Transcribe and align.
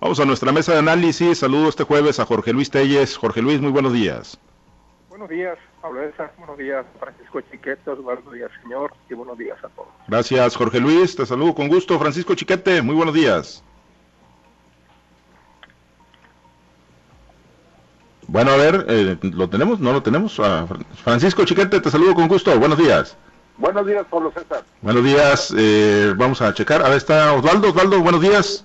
Vamos 0.00 0.18
a 0.18 0.24
nuestra 0.24 0.50
mesa 0.50 0.72
de 0.72 0.78
análisis. 0.78 1.38
Saludo 1.40 1.68
este 1.68 1.84
jueves 1.84 2.18
a 2.20 2.24
Jorge 2.24 2.54
Luis 2.54 2.70
Telles. 2.70 3.18
Jorge 3.18 3.42
Luis, 3.42 3.60
muy 3.60 3.70
buenos 3.70 3.92
días. 3.92 4.38
Buenos 5.10 5.28
días, 5.28 5.58
Pablo 5.82 6.02
Esa. 6.02 6.32
Buenos 6.38 6.56
días, 6.56 6.86
Francisco 6.98 7.42
Chiquete. 7.42 7.90
Buenos 7.90 8.32
días, 8.32 8.50
señor. 8.62 8.94
Y 9.10 9.14
buenos 9.14 9.36
días 9.36 9.58
a 9.62 9.68
todos. 9.68 9.88
Gracias, 10.08 10.56
Jorge 10.56 10.80
Luis. 10.80 11.14
Te 11.14 11.26
saludo 11.26 11.54
con 11.54 11.68
gusto. 11.68 11.98
Francisco 11.98 12.34
Chiquete, 12.34 12.80
muy 12.80 12.94
buenos 12.94 13.14
días. 13.14 13.62
Bueno, 18.26 18.52
a 18.52 18.56
ver, 18.56 18.86
eh, 18.88 19.18
¿lo 19.20 19.50
tenemos? 19.50 19.80
¿No 19.80 19.92
lo 19.92 20.02
tenemos? 20.02 20.40
Ah, 20.40 20.66
Francisco 21.04 21.44
Chiquete, 21.44 21.78
te 21.78 21.90
saludo 21.90 22.14
con 22.14 22.26
gusto. 22.26 22.58
Buenos 22.58 22.78
días. 22.78 23.18
Buenos 23.58 23.86
días, 23.86 24.06
Pablo 24.08 24.32
César. 24.32 24.64
Buenos 24.80 25.04
días. 25.04 25.54
Eh, 25.58 26.14
vamos 26.16 26.40
a 26.40 26.54
checar. 26.54 26.80
A 26.80 26.88
ver, 26.88 26.96
está 26.96 27.34
Osvaldo. 27.34 27.68
Osvaldo, 27.68 28.00
buenos 28.00 28.22
días. 28.22 28.64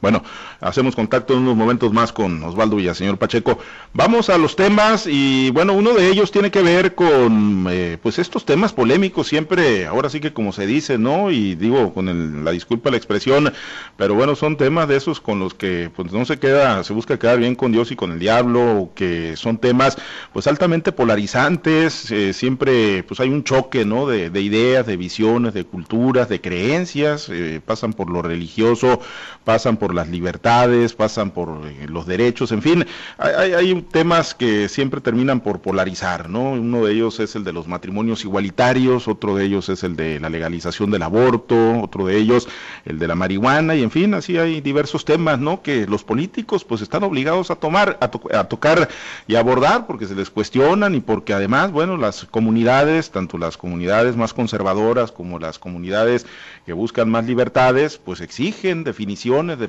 Bueno, 0.00 0.22
hacemos 0.60 0.96
contacto 0.96 1.34
en 1.34 1.40
unos 1.40 1.56
momentos 1.56 1.92
más 1.92 2.12
con 2.12 2.42
Osvaldo 2.42 2.76
Villaseñor 2.76 3.18
Pacheco. 3.18 3.58
Vamos 3.92 4.30
a 4.30 4.38
los 4.38 4.56
temas 4.56 5.06
y 5.06 5.50
bueno, 5.50 5.74
uno 5.74 5.92
de 5.92 6.08
ellos 6.08 6.30
tiene 6.30 6.50
que 6.50 6.62
ver 6.62 6.94
con 6.94 7.66
eh, 7.68 7.98
pues 8.02 8.18
estos 8.18 8.46
temas 8.46 8.72
polémicos 8.72 9.28
siempre, 9.28 9.86
ahora 9.86 10.08
sí 10.08 10.20
que 10.20 10.32
como 10.32 10.52
se 10.52 10.66
dice, 10.66 10.96
¿no? 10.96 11.30
Y 11.30 11.54
digo 11.54 11.92
con 11.92 12.44
la 12.44 12.50
disculpa 12.50 12.90
la 12.90 12.96
expresión, 12.96 13.52
pero 13.98 14.14
bueno, 14.14 14.36
son 14.36 14.56
temas 14.56 14.88
de 14.88 14.96
esos 14.96 15.20
con 15.20 15.38
los 15.38 15.52
que 15.52 15.90
pues 15.94 16.12
no 16.12 16.24
se 16.24 16.38
queda, 16.38 16.82
se 16.82 16.94
busca 16.94 17.18
quedar 17.18 17.38
bien 17.38 17.54
con 17.54 17.70
Dios 17.72 17.90
y 17.90 17.96
con 17.96 18.12
el 18.12 18.18
diablo, 18.18 18.90
que 18.94 19.36
son 19.36 19.58
temas 19.58 19.98
pues 20.32 20.46
altamente 20.46 20.92
polarizantes, 20.92 22.10
eh, 22.10 22.32
siempre 22.32 23.02
pues 23.02 23.20
hay 23.20 23.28
un 23.28 23.44
choque, 23.44 23.84
¿no? 23.84 24.06
De, 24.06 24.40
ideas, 24.40 24.86
de 24.86 24.96
visiones, 24.96 25.52
de 25.52 25.64
culturas, 25.64 26.30
de 26.30 26.40
creencias, 26.40 27.28
eh, 27.28 27.60
pasan 27.64 27.92
por 27.92 28.08
lo 28.08 28.22
religioso, 28.22 29.00
pasan 29.44 29.76
por 29.76 29.89
las 29.92 30.08
libertades, 30.08 30.94
pasan 30.94 31.30
por 31.30 31.66
eh, 31.66 31.86
los 31.88 32.06
derechos, 32.06 32.52
en 32.52 32.62
fin, 32.62 32.86
hay, 33.18 33.52
hay, 33.52 33.82
temas 33.82 34.34
que 34.34 34.68
siempre 34.68 35.00
terminan 35.00 35.40
por 35.40 35.60
polarizar, 35.60 36.28
¿no? 36.28 36.52
Uno 36.52 36.84
de 36.84 36.92
ellos 36.92 37.20
es 37.20 37.36
el 37.36 37.44
de 37.44 37.52
los 37.52 37.68
matrimonios 37.68 38.24
igualitarios, 38.24 39.08
otro 39.08 39.36
de 39.36 39.44
ellos 39.44 39.68
es 39.68 39.84
el 39.84 39.96
de 39.96 40.20
la 40.20 40.28
legalización 40.28 40.90
del 40.90 41.02
aborto, 41.02 41.80
otro 41.80 42.06
de 42.06 42.16
ellos 42.16 42.48
el 42.84 42.98
de 42.98 43.08
la 43.08 43.14
marihuana, 43.14 43.74
y 43.74 43.82
en 43.82 43.90
fin, 43.90 44.14
así 44.14 44.38
hay 44.38 44.60
diversos 44.60 45.04
temas, 45.04 45.38
¿no? 45.38 45.62
Que 45.62 45.86
los 45.86 46.04
políticos 46.04 46.64
pues 46.64 46.80
están 46.80 47.02
obligados 47.02 47.50
a 47.50 47.56
tomar, 47.56 47.98
a, 48.00 48.10
a 48.38 48.44
tocar 48.44 48.88
y 49.26 49.36
abordar 49.36 49.86
porque 49.86 50.06
se 50.06 50.14
les 50.14 50.30
cuestionan 50.30 50.94
y 50.94 51.00
porque 51.00 51.34
además, 51.34 51.72
bueno, 51.72 51.96
las 51.96 52.24
comunidades, 52.24 53.10
tanto 53.10 53.38
las 53.38 53.56
comunidades 53.56 54.16
más 54.16 54.34
conservadoras 54.34 55.12
como 55.12 55.38
las 55.38 55.58
comunidades 55.58 56.26
que 56.66 56.72
buscan 56.72 57.10
más 57.10 57.26
libertades, 57.26 57.98
pues 57.98 58.20
exigen 58.20 58.84
definiciones 58.84 59.58
de 59.58 59.68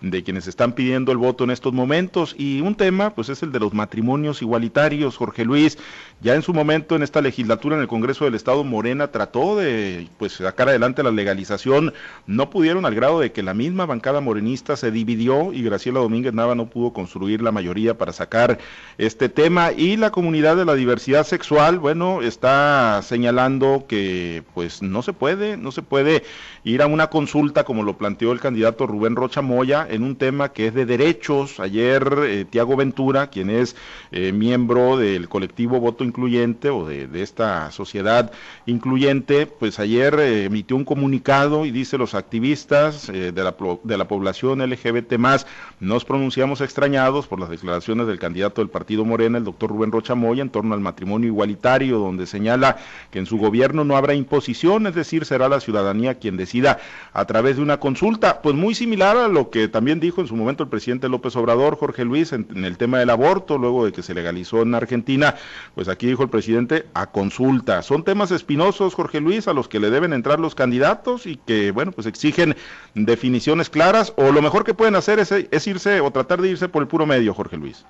de 0.00 0.22
quienes 0.22 0.46
están 0.46 0.72
pidiendo 0.72 1.12
el 1.12 1.18
voto 1.18 1.44
en 1.44 1.50
estos 1.50 1.72
momentos. 1.72 2.34
Y 2.38 2.60
un 2.60 2.74
tema, 2.74 3.10
pues 3.10 3.28
es 3.28 3.42
el 3.42 3.52
de 3.52 3.60
los 3.60 3.74
matrimonios 3.74 4.42
igualitarios. 4.42 5.16
Jorge 5.16 5.44
Luis, 5.44 5.78
ya 6.20 6.34
en 6.34 6.42
su 6.42 6.54
momento 6.54 6.96
en 6.96 7.02
esta 7.02 7.20
legislatura 7.20 7.76
en 7.76 7.82
el 7.82 7.88
Congreso 7.88 8.24
del 8.24 8.34
Estado, 8.34 8.64
Morena 8.64 9.08
trató 9.08 9.56
de 9.56 10.08
pues 10.18 10.32
sacar 10.32 10.68
adelante 10.68 11.02
la 11.02 11.10
legalización. 11.10 11.92
No 12.26 12.50
pudieron 12.50 12.86
al 12.86 12.94
grado 12.94 13.20
de 13.20 13.32
que 13.32 13.42
la 13.42 13.54
misma 13.54 13.86
bancada 13.86 14.20
morenista 14.20 14.76
se 14.76 14.90
dividió 14.90 15.52
y 15.52 15.62
Graciela 15.62 16.00
Domínguez 16.00 16.32
Nava 16.32 16.54
no 16.54 16.70
pudo 16.70 16.92
construir 16.92 17.42
la 17.42 17.52
mayoría 17.52 17.98
para 17.98 18.12
sacar 18.12 18.58
este 18.98 19.28
tema. 19.28 19.72
Y 19.72 19.96
la 19.96 20.10
comunidad 20.10 20.56
de 20.56 20.64
la 20.64 20.74
diversidad 20.74 21.26
sexual, 21.26 21.78
bueno, 21.78 22.22
está 22.22 23.00
señalando 23.02 23.84
que 23.88 24.42
pues 24.54 24.82
no 24.82 25.02
se 25.02 25.12
puede, 25.12 25.56
no 25.56 25.72
se 25.72 25.82
puede 25.82 26.24
ir 26.64 26.82
a 26.82 26.86
una 26.86 27.08
consulta 27.08 27.64
como 27.64 27.82
lo 27.82 27.96
planteó 27.96 28.32
el 28.32 28.40
candidato 28.40 28.86
Rubén 28.86 29.16
Rocha 29.26 29.42
Moya 29.42 29.84
en 29.90 30.04
un 30.04 30.14
tema 30.14 30.52
que 30.52 30.68
es 30.68 30.74
de 30.74 30.86
derechos. 30.86 31.58
Ayer 31.58 32.16
eh, 32.22 32.44
Tiago 32.48 32.76
Ventura, 32.76 33.26
quien 33.26 33.50
es 33.50 33.74
eh, 34.12 34.30
miembro 34.30 34.96
del 34.96 35.28
colectivo 35.28 35.80
Voto 35.80 36.04
Incluyente 36.04 36.70
o 36.70 36.86
de, 36.86 37.08
esta 37.20 37.72
sociedad 37.72 38.30
incluyente, 38.66 39.46
pues 39.46 39.80
ayer 39.80 40.14
eh, 40.20 40.44
emitió 40.44 40.76
un 40.76 40.84
comunicado 40.84 41.66
y 41.66 41.72
dice 41.72 41.98
los 41.98 42.14
activistas 42.14 43.08
de, 43.08 43.32
la, 43.32 43.56
de 43.82 43.98
la 43.98 44.06
población 44.06 44.60
LGBT 44.60 45.14
más 45.18 45.44
nos 45.80 46.04
pronunciamos 46.04 46.60
extrañados 46.60 47.26
por 47.26 47.40
las 47.40 47.50
declaraciones 47.50 48.06
del 48.06 48.20
candidato 48.20 48.60
del 48.60 48.70
partido 48.70 49.04
Morena, 49.04 49.38
el 49.38 49.44
doctor 49.44 49.70
Rubén 49.70 49.90
Rocha 49.90 50.14
Moya, 50.14 50.42
en 50.42 50.50
torno 50.50 50.72
al 50.72 50.80
matrimonio 50.80 51.26
igualitario, 51.26 51.98
donde 51.98 52.26
señala 52.26 52.76
que 53.10 53.18
en 53.18 53.26
su 53.26 53.38
gobierno 53.38 53.82
no 53.82 53.96
habrá 53.96 54.14
imposición, 54.14 54.86
es 54.86 54.94
decir, 54.94 55.24
será 55.24 55.48
la 55.48 55.58
ciudadanía 55.58 56.14
quien 56.14 56.36
decida 56.36 56.78
a 57.12 57.24
través 57.24 57.56
de 57.56 57.62
una 57.62 57.80
consulta, 57.80 58.40
pues 58.40 58.54
muy 58.54 58.74
similar 58.76 59.15
a 59.24 59.28
lo 59.28 59.50
que 59.50 59.68
también 59.68 60.00
dijo 60.00 60.20
en 60.20 60.26
su 60.26 60.36
momento 60.36 60.62
el 60.62 60.68
presidente 60.68 61.08
López 61.08 61.34
Obrador, 61.36 61.76
Jorge 61.76 62.04
Luis, 62.04 62.32
en, 62.32 62.64
el 62.64 62.76
tema 62.76 62.98
del 62.98 63.10
aborto, 63.10 63.58
luego 63.58 63.84
de 63.84 63.92
que 63.92 64.02
se 64.02 64.14
legalizó 64.14 64.62
en 64.62 64.74
Argentina, 64.74 65.34
pues 65.74 65.88
aquí 65.88 66.06
dijo 66.06 66.22
el 66.22 66.28
presidente 66.28 66.86
a 66.94 67.06
consulta. 67.10 67.82
Son 67.82 68.04
temas 68.04 68.30
espinosos, 68.30 68.94
Jorge 68.94 69.20
Luis, 69.20 69.48
a 69.48 69.52
los 69.52 69.68
que 69.68 69.80
le 69.80 69.90
deben 69.90 70.12
entrar 70.12 70.40
los 70.40 70.54
candidatos 70.54 71.26
y 71.26 71.36
que, 71.36 71.70
bueno, 71.70 71.92
pues 71.92 72.06
exigen 72.06 72.56
definiciones 72.94 73.70
claras, 73.70 74.12
o 74.16 74.32
lo 74.32 74.42
mejor 74.42 74.64
que 74.64 74.74
pueden 74.74 74.96
hacer 74.96 75.18
es, 75.18 75.66
irse 75.66 76.00
o 76.00 76.10
tratar 76.10 76.40
de 76.40 76.50
irse 76.50 76.68
por 76.68 76.82
el 76.82 76.88
puro 76.88 77.06
medio, 77.06 77.34
Jorge 77.34 77.56
Luis. 77.56 77.84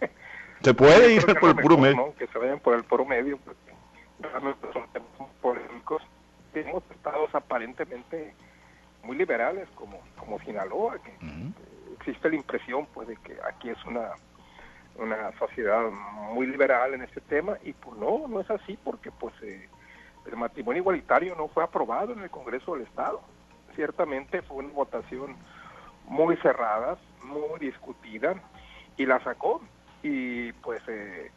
Se 0.62 0.74
puede 0.74 1.14
ir 1.14 1.24
por 1.40 1.50
el 1.50 1.56
puro 1.56 1.78
medio. 1.78 2.14
Que 2.18 2.26
se 2.26 2.38
vayan 2.38 2.60
por 2.60 2.74
el 2.74 2.84
puro 2.84 3.04
medio, 3.04 3.38
porque 3.38 3.72
realmente 4.20 4.66
son 4.72 4.82
temas 4.92 5.28
polémicos 5.40 6.02
tenemos 6.52 6.82
estados 6.90 7.34
aparentemente 7.34 8.34
muy 9.04 9.16
liberales 9.16 9.68
como, 9.74 9.98
como 10.18 10.38
Sinaloa, 10.40 10.98
que 11.02 11.12
existe 11.98 12.30
la 12.30 12.36
impresión 12.36 12.86
pues 12.92 13.08
de 13.08 13.16
que 13.16 13.36
aquí 13.48 13.70
es 13.70 13.84
una, 13.84 14.10
una 14.96 15.36
sociedad 15.38 15.90
muy 16.32 16.46
liberal 16.46 16.94
en 16.94 17.02
este 17.02 17.20
tema 17.20 17.58
y 17.62 17.72
pues 17.72 17.96
no, 17.98 18.26
no 18.28 18.40
es 18.40 18.50
así 18.50 18.78
porque 18.82 19.10
pues 19.10 19.34
eh, 19.42 19.68
el 20.26 20.36
matrimonio 20.36 20.82
igualitario 20.82 21.34
no 21.36 21.48
fue 21.48 21.64
aprobado 21.64 22.12
en 22.12 22.20
el 22.20 22.30
Congreso 22.30 22.74
del 22.74 22.82
Estado. 22.82 23.20
Ciertamente 23.74 24.42
fue 24.42 24.58
una 24.58 24.72
votación 24.72 25.36
muy 26.06 26.36
cerrada, 26.36 26.98
muy 27.24 27.58
discutida 27.58 28.34
y 28.96 29.06
la 29.06 29.22
sacó 29.24 29.62
y 30.02 30.52
pues 30.54 30.82
eh, 30.88 31.30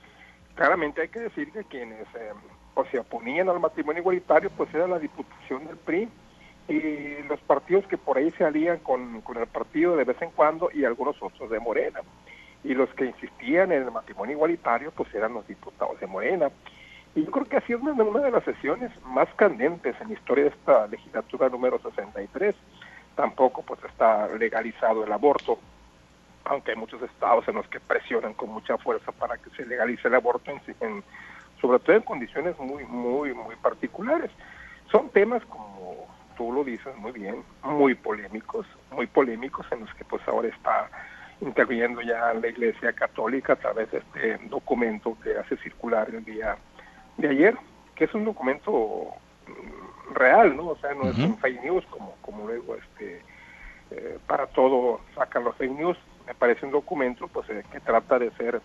claramente 0.56 1.02
hay 1.02 1.10
que 1.10 1.20
decir 1.20 1.52
que 1.52 1.64
quienes 1.64 2.08
eh, 2.16 2.34
o 2.74 2.84
se 2.86 3.00
oponían 3.00 3.48
al 3.50 3.60
matrimonio 3.60 4.02
igualitario, 4.02 4.50
pues 4.50 4.74
era 4.74 4.88
la 4.88 5.00
Diputación 5.00 5.66
del 5.66 5.78
PRI 5.78 6.10
y 6.68 7.22
los 7.28 7.40
partidos 7.42 7.86
que 7.88 7.98
por 7.98 8.18
ahí 8.18 8.32
se 8.32 8.44
alían 8.44 8.80
con, 8.80 9.24
el 9.36 9.48
partido 9.48 9.96
de 9.96 10.04
vez 10.04 10.20
en 10.22 10.32
cuando 10.32 10.70
y 10.74 10.84
algunos 10.84 11.22
otros 11.22 11.50
de 11.50 11.60
Morena. 11.60 12.02
Y 12.64 12.74
los 12.74 12.90
que 12.96 13.06
insistían 13.06 13.72
en 13.72 13.84
el 13.84 13.92
matrimonio 13.92 14.34
igualitario, 14.34 14.92
pues 14.92 15.14
eran 15.14 15.34
los 15.34 15.48
diputados 15.48 16.00
de 16.00 16.08
Morena. 16.08 16.50
Y 17.14 17.24
yo 17.24 17.32
creo 17.32 17.46
que 17.46 17.58
ha 17.58 17.62
sido 17.62 17.80
una, 17.80 17.92
una 18.04 18.22
de 18.22 18.32
las 18.32 18.44
sesiones 18.44 18.92
más 19.04 19.28
candentes 19.36 19.96
en 20.02 20.08
la 20.08 20.14
historia 20.16 20.46
de 20.46 20.50
esta 20.50 20.88
legislatura 20.88 21.50
número 21.50 21.80
63. 21.80 22.56
Tampoco 23.16 23.62
pues 23.62 23.80
está 23.84 24.28
legalizado 24.28 25.06
el 25.06 25.12
aborto, 25.14 25.60
aunque 26.46 26.72
hay 26.72 26.78
muchos 26.78 27.02
estados 27.04 27.48
en 27.48 27.56
los 27.56 27.68
que 27.68 27.80
presionan 27.80 28.34
con 28.34 28.50
mucha 28.50 28.78
fuerza 28.80 29.12
para 29.12 29.38
que 29.38 29.52
se 29.52 29.66
legalice 29.66 30.08
el 30.08 30.16
aborto 30.16 30.52
en, 30.52 30.62
en 30.82 31.04
sobre 31.62 31.80
todo 31.80 31.96
en 31.96 32.02
condiciones 32.02 32.58
muy, 32.60 32.84
muy, 32.86 33.34
muy 33.34 33.56
particulares. 33.56 34.32
Son 34.92 35.10
temas, 35.10 35.44
como 35.46 35.75
tú 36.36 36.52
lo 36.52 36.64
dices 36.64 36.96
muy 36.98 37.12
bien, 37.12 37.44
muy 37.64 37.96
polémicos, 37.96 38.66
muy 38.92 39.08
polémicos 39.08 39.66
en 39.72 39.82
los 39.82 39.94
que 39.96 40.06
pues 40.06 40.22
ahora 40.28 40.48
está 40.48 40.90
interviniendo 41.42 42.02
ya 42.02 42.34
la 42.34 42.48
Iglesia 42.48 42.94
Católica 42.94 43.54
a 43.54 43.58
través 43.58 43.92
de 43.92 44.00
este 44.00 44.38
documento 44.48 45.18
que 45.22 45.38
hace 45.38 45.58
circular 45.58 46.10
el 46.10 46.24
día 46.24 46.58
de 47.18 47.30
ayer, 47.30 47.58
que 47.96 48.06
es 48.06 48.14
un 48.14 48.26
documento 48.26 49.08
mm, 49.48 50.14
real, 50.14 50.56
¿no? 50.56 50.68
O 50.68 50.78
sea, 50.78 50.94
no 50.94 51.10
es 51.10 51.18
un 51.18 51.38
fake 51.38 51.64
news 51.64 51.86
como, 51.88 52.16
como 52.22 52.48
luego 52.48 52.76
este 52.76 53.22
eh, 53.92 54.18
para 54.26 54.48
todo 54.48 55.02
sacan 55.16 55.44
los 55.44 55.56
fake 55.56 55.72
news. 55.72 55.98
Me 56.26 56.34
parece 56.34 56.66
un 56.66 56.72
documento 56.72 57.28
pues 57.28 57.50
eh, 57.50 57.64
que 57.72 57.80
trata 57.80 58.18
de 58.18 58.32
ser 58.32 58.62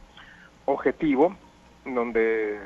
objetivo, 0.65 1.35
donde 1.85 2.59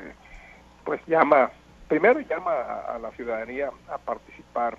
pues 0.83 1.01
llama, 1.07 1.51
primero 1.87 2.19
llama 2.21 2.53
a, 2.87 2.99
la 2.99 3.11
ciudadanía 3.11 3.71
a 3.89 3.97
participar 3.97 4.77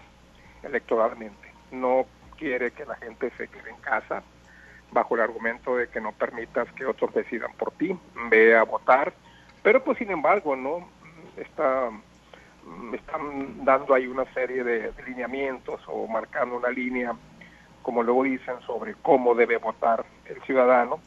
electoralmente. 0.66 1.52
No 1.70 2.06
quiere 2.36 2.70
que 2.70 2.84
la 2.84 2.96
gente 2.96 3.30
se 3.36 3.48
quede 3.48 3.70
en 3.70 3.76
casa 3.76 4.22
bajo 4.92 5.14
el 5.14 5.22
argumento 5.22 5.76
de 5.76 5.88
que 5.88 6.00
no 6.00 6.12
permitas 6.12 6.70
que 6.72 6.86
otros 6.86 7.12
decidan 7.12 7.52
por 7.54 7.72
ti, 7.72 7.98
ve 8.30 8.56
a 8.56 8.62
votar, 8.62 9.12
pero 9.62 9.82
pues 9.82 9.98
sin 9.98 10.10
embargo, 10.10 10.54
¿no? 10.54 10.88
Está, 11.36 11.90
están 12.92 13.64
dando 13.64 13.94
ahí 13.94 14.06
una 14.06 14.24
serie 14.32 14.62
de, 14.62 14.92
lineamientos 15.06 15.80
o 15.88 16.06
marcando 16.06 16.56
una 16.56 16.70
línea, 16.70 17.14
como 17.82 18.02
luego 18.02 18.24
dicen, 18.24 18.60
sobre 18.66 18.94
cómo 19.02 19.34
debe 19.34 19.58
votar 19.58 20.04
el 20.26 20.40
ciudadano 20.42 21.00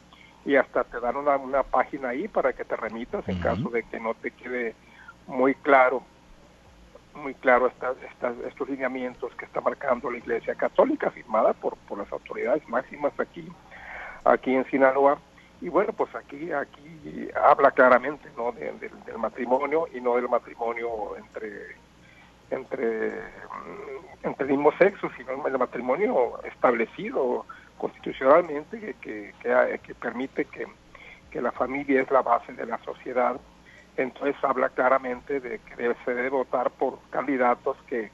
y 0.44 0.56
hasta 0.56 0.84
te 0.84 1.00
dan 1.00 1.16
una, 1.16 1.36
una 1.36 1.62
página 1.62 2.10
ahí 2.10 2.28
para 2.28 2.52
que 2.52 2.64
te 2.64 2.76
remitas 2.76 3.28
en 3.28 3.40
caso 3.40 3.68
de 3.70 3.82
que 3.84 4.00
no 4.00 4.14
te 4.14 4.30
quede 4.30 4.74
muy 5.26 5.54
claro 5.54 6.02
muy 7.14 7.34
claro 7.34 7.66
estas, 7.66 7.96
estos 8.46 8.68
lineamientos 8.68 9.34
que 9.34 9.44
está 9.44 9.60
marcando 9.60 10.10
la 10.10 10.18
Iglesia 10.18 10.54
Católica, 10.54 11.10
firmada 11.10 11.52
por, 11.52 11.76
por 11.88 11.98
las 11.98 12.10
autoridades 12.12 12.66
máximas 12.68 13.12
aquí, 13.18 13.48
aquí 14.24 14.54
en 14.54 14.64
Sinaloa. 14.66 15.18
Y 15.60 15.68
bueno, 15.68 15.92
pues 15.92 16.14
aquí, 16.14 16.52
aquí 16.52 17.28
habla 17.34 17.70
claramente 17.72 18.28
¿no? 18.36 18.52
del 18.52 19.18
matrimonio 19.18 19.88
y 19.92 20.00
no 20.00 20.16
del 20.16 20.28
matrimonio 20.28 21.16
entre, 21.18 21.76
entre, 22.50 23.10
mm, 23.10 24.26
entre 24.26 24.46
el 24.46 24.52
mismo 24.52 24.72
sexo, 24.78 25.10
sino 25.16 25.46
el 25.46 25.58
matrimonio 25.58 26.42
establecido 26.44 27.44
constitucionalmente 27.76 28.78
que, 28.78 28.94
que, 29.42 29.78
que, 29.82 29.94
permite 29.94 30.44
que, 30.46 30.66
que 31.30 31.42
la 31.42 31.52
familia 31.52 32.02
es 32.02 32.10
la 32.10 32.22
base 32.22 32.52
de 32.52 32.66
la 32.66 32.78
sociedad 32.78 33.38
entonces 34.02 34.36
habla 34.42 34.68
claramente 34.70 35.40
de 35.40 35.58
que 35.58 35.94
se 36.04 36.14
debe 36.14 36.30
votar 36.30 36.70
por 36.70 36.98
candidatos 37.10 37.76
que, 37.86 38.10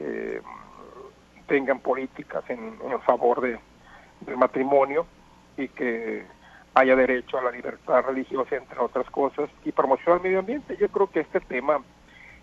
mm, 0.00 1.46
tengan 1.46 1.80
políticas 1.80 2.44
en, 2.50 2.78
favor 3.06 3.40
de, 3.40 3.58
del 4.20 4.36
matrimonio 4.36 5.06
y 5.56 5.68
que 5.68 6.26
haya 6.74 6.94
derecho 6.94 7.38
a 7.38 7.42
la 7.42 7.50
libertad 7.50 8.02
religiosa, 8.04 8.56
entre 8.56 8.78
otras 8.78 9.08
cosas, 9.10 9.50
y 9.64 9.72
promoción 9.72 10.16
al 10.16 10.22
medio 10.22 10.40
ambiente. 10.40 10.76
Yo 10.76 10.88
creo 10.88 11.10
que 11.10 11.20
este 11.20 11.40
tema, 11.40 11.82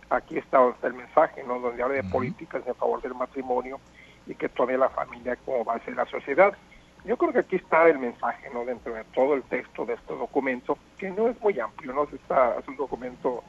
aquí 0.09 0.37
está 0.37 0.59
el 0.83 0.93
mensaje, 0.93 1.43
¿no? 1.43 1.59
donde 1.59 1.83
habla 1.83 1.95
de 1.95 2.03
políticas 2.03 2.63
en 2.65 2.75
favor 2.75 3.01
del 3.01 3.13
matrimonio 3.13 3.79
y 4.27 4.35
que 4.35 4.49
tome 4.49 4.77
la 4.77 4.89
familia 4.89 5.37
como 5.45 5.63
base 5.63 5.91
de 5.91 5.97
la 5.97 6.05
sociedad. 6.07 6.53
Yo 7.05 7.17
creo 7.17 7.31
que 7.31 7.39
aquí 7.39 7.55
está 7.57 7.87
el 7.87 7.99
mensaje, 7.99 8.49
¿no? 8.51 8.65
Dentro 8.65 8.93
de 8.93 9.03
todo 9.13 9.35
el 9.35 9.43
texto 9.43 9.85
de 9.85 9.93
este 9.93 10.13
documento, 10.15 10.77
que 10.97 11.11
no 11.11 11.29
es 11.29 11.39
muy 11.39 11.59
amplio, 11.59 11.93
¿no? 11.93 12.03
Está, 12.03 12.57
es 12.57 12.67
un 12.67 12.77
documento, 12.77 13.43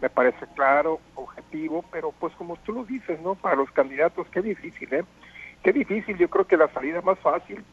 me 0.00 0.08
parece 0.08 0.46
claro, 0.54 1.00
objetivo, 1.16 1.84
pero 1.90 2.12
pues 2.12 2.32
como 2.36 2.56
tú 2.58 2.72
lo 2.72 2.84
dices, 2.84 3.20
¿no? 3.20 3.34
Para 3.34 3.56
los 3.56 3.70
candidatos, 3.72 4.28
qué 4.30 4.40
difícil, 4.40 4.94
¿eh? 4.94 5.04
Qué 5.64 5.72
difícil, 5.72 6.16
yo 6.18 6.30
creo 6.30 6.46
que 6.46 6.56
la 6.56 6.68
salida 6.68 7.02
más 7.02 7.18
fácil 7.18 7.64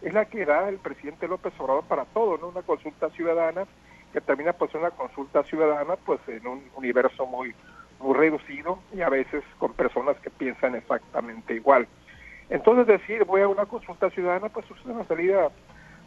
es 0.00 0.14
la 0.14 0.26
que 0.26 0.44
da 0.44 0.68
el 0.68 0.78
presidente 0.78 1.26
López 1.26 1.52
Obrador 1.58 1.84
para 1.84 2.04
todo, 2.04 2.38
¿no? 2.38 2.48
Una 2.48 2.62
consulta 2.62 3.10
ciudadana 3.10 3.64
que 4.12 4.20
termina 4.20 4.52
pues 4.52 4.72
una 4.74 4.92
consulta 4.92 5.42
ciudadana 5.42 5.96
pues 5.96 6.20
en 6.28 6.46
un 6.46 6.62
universo 6.76 7.26
muy 7.26 7.52
muy 7.98 8.14
reducido 8.14 8.78
y 8.92 9.00
a 9.00 9.08
veces 9.08 9.42
con 9.58 9.72
personas 9.72 10.16
que 10.18 10.30
piensan 10.30 10.74
exactamente 10.76 11.54
igual. 11.54 11.88
Entonces 12.50 12.86
decir 12.86 13.24
voy 13.24 13.42
a 13.42 13.48
una 13.48 13.66
consulta 13.66 14.10
ciudadana 14.10 14.48
pues 14.48 14.66
es 14.70 14.84
una 14.84 15.04
salida 15.04 15.48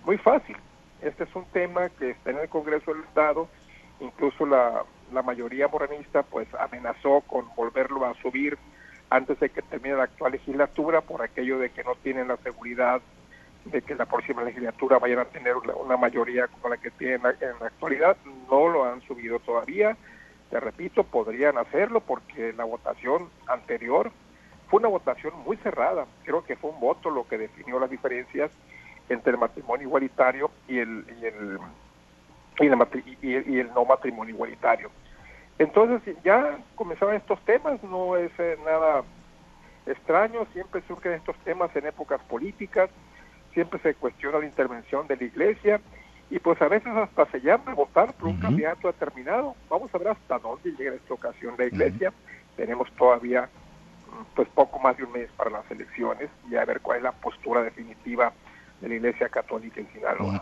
muy 0.06 0.18
fácil. 0.18 0.57
Este 1.01 1.24
es 1.24 1.36
un 1.36 1.45
tema 1.45 1.89
que 1.89 2.12
está 2.12 2.31
en 2.31 2.39
el 2.39 2.50
Congreso 2.50 2.94
del 2.94 3.04
Estado, 3.04 3.48
incluso 4.00 4.45
la, 4.45 4.84
la 5.13 5.22
mayoría 5.22 5.68
moranista 5.68 6.24
pues 6.24 6.48
amenazó 6.56 7.22
con 7.22 7.45
volverlo 7.56 8.06
a 8.06 8.13
subir 8.16 8.57
antes 9.10 9.39
de 9.39 9.50
que 9.50 9.62
termine 9.62 9.95
la 9.95 10.04
actual 10.04 10.34
legislatura 10.34 11.01
por 11.01 11.22
aquello 11.22 11.60
de 11.60 11.69
que 11.69 11.84
no 11.84 11.95
tienen 11.95 12.28
la 12.28 12.38
seguridad 12.38 13.01
de 13.66 13.81
que 13.81 13.95
la 13.95 14.06
próxima 14.06 14.44
legislatura 14.44 15.00
vayan 15.00 15.19
a 15.19 15.25
tener 15.25 15.56
una 15.56 15.98
mayoría 15.98 16.48
como 16.48 16.69
la 16.69 16.78
que 16.78 16.92
tienen 16.92 17.22
en 17.42 17.60
la 17.60 17.68
actualidad. 17.68 18.18
No 18.50 18.69
lo 18.69 18.86
han 18.86 19.01
subido 19.01 19.40
todavía. 19.40 19.98
Te 20.50 20.60
repito, 20.60 21.04
podrían 21.04 21.57
hacerlo 21.57 22.00
porque 22.00 22.54
la 22.54 22.63
votación 22.63 23.30
anterior 23.48 24.12
fue 24.69 24.80
una 24.80 24.90
votación 24.90 25.34
muy 25.46 25.58
cerrada, 25.58 26.06
creo 26.24 26.44
que 26.44 26.56
fue 26.56 26.72
un 26.72 26.80
voto 26.80 27.10
lo 27.10 27.28
que 27.28 27.38
definió 27.38 27.80
las 27.80 27.90
diferencias 27.90 28.52
entre 29.10 29.31
el 29.31 29.38
matrimonio 29.38 29.88
igualitario 29.88 30.52
y 30.68 30.80
el, 30.80 31.06
y 31.22 31.25
el, 31.25 31.60
y 33.22 33.60
el, 33.60 33.74
no 33.74 33.86
matrimonio 33.86 34.34
igualitario. 34.34 34.90
Entonces 35.58 36.16
ya 36.24 36.58
comenzaban 36.75 37.16
estos 37.16 37.40
temas, 37.42 37.81
no 37.84 38.18
es 38.18 38.31
eh, 38.38 38.58
nada 38.66 39.04
extraño, 39.86 40.46
siempre 40.54 40.81
surgen 40.88 41.14
estos 41.14 41.36
temas 41.38 41.74
en 41.75 41.88
épocas 41.88 42.22
políticas, 42.24 42.90
siempre 43.54 43.80
se 43.80 43.96
cuestiona 43.96 44.40
la 44.40 44.46
intervención 44.46 45.08
de 45.08 45.16
la 45.16 45.24
iglesia 45.24 45.80
y 46.30 46.40
pues 46.40 46.62
a 46.62 46.68
veces 46.68 46.90
hasta 46.90 47.25
se 47.28 47.40
llama 47.40 47.72
a 47.72 47.75
votar 47.75 48.14
por 48.14 48.28
un 48.28 48.40
candidato 48.40 48.88
determinado. 48.88 49.56
Vamos 49.69 49.94
a 49.96 49.98
ver 49.98 50.10
hasta 50.10 50.38
dónde 50.40 50.72
llega 50.74 50.94
esta 50.94 51.14
ocasión 51.14 51.56
la 51.58 51.66
iglesia. 51.66 52.12
Tenemos 52.58 52.92
todavía 52.92 53.50
pues 54.36 54.48
poco 54.50 54.80
más 54.80 54.98
de 54.98 55.04
un 55.04 55.12
mes 55.12 55.30
para 55.38 55.50
las 55.50 55.69
elecciones 55.72 56.30
y 56.50 56.56
a 56.56 56.66
ver 56.66 56.81
cuál 56.81 56.98
es 56.98 57.04
la 57.04 57.12
postura 57.12 57.62
definitiva 57.64 58.34
de 58.81 58.90
la 58.90 58.96
Iglesia 58.96 59.30
Católica 59.30 59.80
en 59.80 59.92
Sinaloa. 59.92 60.42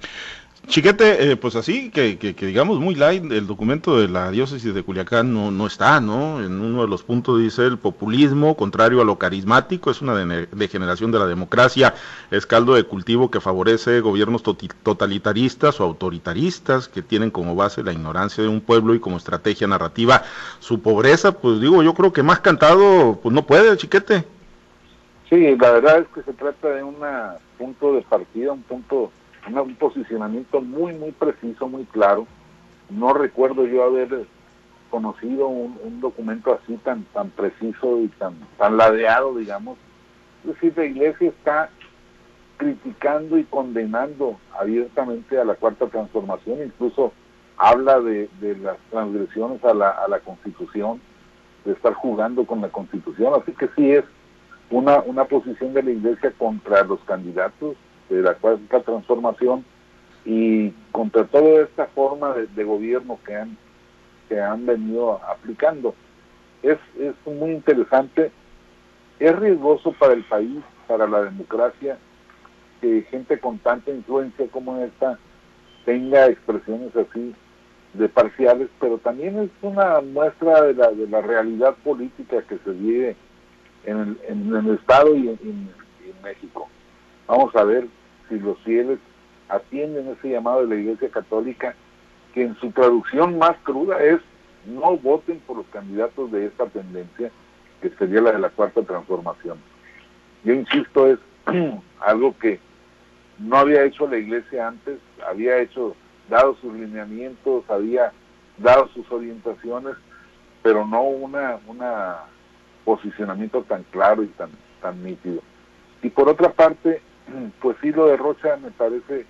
Chiquete, 0.68 1.32
eh, 1.32 1.38
pues 1.38 1.56
así, 1.56 1.92
que, 1.92 2.18
que, 2.18 2.46
digamos 2.46 2.80
muy 2.80 2.96
light, 2.96 3.24
el 3.32 3.46
documento 3.46 4.00
de 4.00 4.08
la 4.08 4.32
diócesis 4.32 4.74
de 4.74 4.82
Culiacán 4.82 5.32
no, 5.32 5.52
no 5.52 5.68
está, 5.68 6.02
¿no? 6.02 6.44
En 6.44 6.60
uno 6.60 6.82
de 6.82 6.88
los 6.88 7.04
puntos 7.04 7.40
dice 7.40 7.66
el 7.66 7.78
populismo, 7.78 8.58
contrario 8.58 9.00
a 9.00 9.06
lo 9.06 9.18
carismático, 9.20 9.92
es 9.92 10.02
una 10.02 10.16
degeneración 10.16 11.12
de 11.12 11.20
la 11.20 11.28
democracia, 11.28 11.94
es 12.32 12.48
caldo 12.48 12.74
de 12.74 12.84
cultivo 12.84 13.30
que 13.30 13.42
favorece 13.42 14.00
gobiernos 14.02 14.42
totalitaristas 14.42 15.80
o 15.80 15.84
autoritaristas 15.84 16.88
que 16.88 17.04
tienen 17.04 17.30
como 17.30 17.56
base 17.56 17.84
la 17.84 17.94
ignorancia 17.94 18.44
de 18.44 18.50
un 18.50 18.62
pueblo 18.62 18.96
y 18.96 19.00
como 19.00 19.18
estrategia 19.18 19.68
narrativa 19.68 20.24
su 20.60 20.82
pobreza, 20.82 21.34
pues 21.34 21.62
digo, 21.62 21.84
yo 21.84 21.94
creo 21.94 22.12
que 22.12 22.24
más 22.24 22.40
cantado, 22.40 23.20
pues 23.22 23.34
no 23.34 23.46
puede, 23.46 23.78
chiquete. 23.78 24.26
Sí, 25.30 25.56
la 25.58 25.72
verdad 25.72 26.00
es 26.00 26.08
que 26.14 26.24
se 26.24 26.34
trata 26.34 26.70
de 26.70 26.84
un 26.84 26.96
punto 27.58 27.94
de 27.94 28.02
partida, 28.02 28.52
un 28.52 28.64
punto 28.64 29.12
un 29.48 29.76
posicionamiento 29.76 30.62
muy, 30.62 30.94
muy 30.94 31.12
preciso, 31.12 31.68
muy 31.68 31.86
claro. 31.86 32.28
No 32.90 33.14
recuerdo 33.14 33.66
yo 33.66 33.84
haber 33.84 34.26
conocido 34.90 35.48
un, 35.48 36.00
documento 36.00 36.54
así 36.54 36.78
tan, 36.78 37.04
tan 37.14 37.30
preciso 37.32 38.00
y 38.02 38.08
tan, 38.08 38.36
tan 38.58 38.78
ladeado, 38.78 39.36
digamos. 39.36 39.78
Es 40.44 40.54
decir, 40.54 40.74
la 40.76 40.86
iglesia 40.86 41.30
está 41.30 41.70
criticando 42.58 43.38
y 43.38 43.44
condenando 43.44 44.38
abiertamente 44.58 45.40
a 45.40 45.44
la 45.44 45.56
cuarta 45.56 45.88
transformación, 45.88 46.60
incluso 46.64 47.12
habla 47.58 48.00
de, 48.00 48.30
de 48.40 48.56
las 48.58 48.78
transgresiones 48.92 49.64
a 49.64 49.74
la, 49.74 49.90
a 49.90 50.08
la 50.08 50.20
constitución, 50.20 51.02
de 51.66 51.74
estar 51.74 51.94
jugando 51.94 52.46
con 52.46 52.62
la 52.62 52.70
constitución, 52.70 53.34
así 53.42 53.52
que 53.54 53.68
sí 53.76 53.92
es 53.92 54.06
una, 54.70 55.00
una 55.00 55.26
posición 55.26 55.74
de 55.74 55.84
la 55.84 55.92
iglesia 55.92 56.32
contra 56.38 56.84
los 56.84 57.00
candidatos 57.02 57.76
de 58.10 58.22
la 58.22 58.36
cuarta 58.36 58.82
transformación 58.82 59.66
y 60.26 60.72
contra 60.92 61.26
toda 61.26 61.64
esta 61.64 61.86
forma 61.88 62.34
de, 62.34 62.64
gobierno 62.64 63.20
que 63.26 63.36
han, 63.36 63.58
que 64.28 64.40
han 64.40 64.66
venido 64.66 65.22
aplicando. 65.24 65.94
Es, 66.64 66.80
es 67.00 67.14
muy 67.26 67.52
interesante, 67.52 68.32
es 69.20 69.36
riesgoso 69.36 69.94
para 69.94 70.14
el 70.14 70.24
país, 70.24 70.64
para 70.88 71.08
la 71.08 71.24
democracia, 71.24 71.98
que 72.82 73.04
gente 73.04 73.40
con 73.40 73.60
tanta 73.60 73.92
influencia 73.92 74.48
como 74.48 74.78
esta 74.84 75.20
tenga 75.86 76.26
expresiones 76.28 76.96
así 76.96 77.36
de 77.94 78.10
parciales, 78.10 78.68
pero 78.80 78.98
también 78.98 79.38
es 79.40 79.50
una 79.62 80.02
muestra 80.02 80.64
de 80.64 80.74
la, 80.74 80.90
de 80.90 81.08
la 81.08 81.22
realidad 81.22 81.76
política 81.84 82.42
que 82.42 82.58
se 82.58 82.72
vive 82.72 83.16
en 83.86 83.98
el, 84.00 84.20
en 84.28 84.56
el 84.56 84.76
Estado 84.76 85.16
y 85.16 85.30
en 85.30 85.70
México. 86.24 86.68
Vamos 87.28 87.56
a 87.56 87.64
ver 87.64 87.88
si 88.30 88.40
los 88.40 88.58
fieles 88.60 89.00
atienden 89.50 90.08
ese 90.10 90.30
llamado 90.30 90.62
de 90.62 90.76
la 90.76 90.82
Iglesia 90.82 91.10
Católica, 91.10 91.76
que 92.34 92.44
en 92.44 92.56
su 92.58 92.72
traducción 92.72 93.38
más 93.38 93.56
cruda 93.64 94.04
es 94.04 94.20
no 94.66 94.98
voten 94.98 95.40
por 95.42 95.58
los 95.58 95.68
candidatos 95.68 96.32
de 96.32 96.48
esta 96.48 96.66
tendencia, 96.68 97.32
que 97.82 97.90
sería 97.92 98.22
la 98.22 98.32
de 98.32 98.40
la 98.40 98.50
cuarta 98.50 98.82
transformación. 98.82 99.58
Yo 100.44 100.54
insisto, 100.54 101.08
es 101.08 101.20
algo 102.00 102.36
que 102.38 102.60
no 103.40 103.58
había 103.58 103.84
hecho 103.84 104.08
la 104.08 104.18
Iglesia 104.18 104.68
antes, 104.68 105.00
había 105.28 105.60
hecho, 105.60 105.96
dado 106.30 106.56
sus 106.56 106.74
lineamientos, 106.74 107.64
había 107.70 108.12
dado 108.58 108.88
sus 108.90 109.10
orientaciones, 109.12 109.96
pero 110.64 110.88
no 110.88 111.04
una, 111.04 111.60
una 111.68 112.18
posicionamiento 112.84 113.64
tan 113.64 113.84
claro 113.92 114.24
y 114.24 114.28
tan, 114.28 114.50
tan 114.82 115.04
nítido. 115.04 115.42
Y 116.02 116.10
por 116.10 116.30
otra 116.30 116.52
parte, 116.52 117.02
pues 117.62 117.78
sí 117.82 117.92
lo 117.92 118.08
de 118.08 118.18
Rocha 118.18 118.58
me 118.58 118.72
parece, 118.72 119.26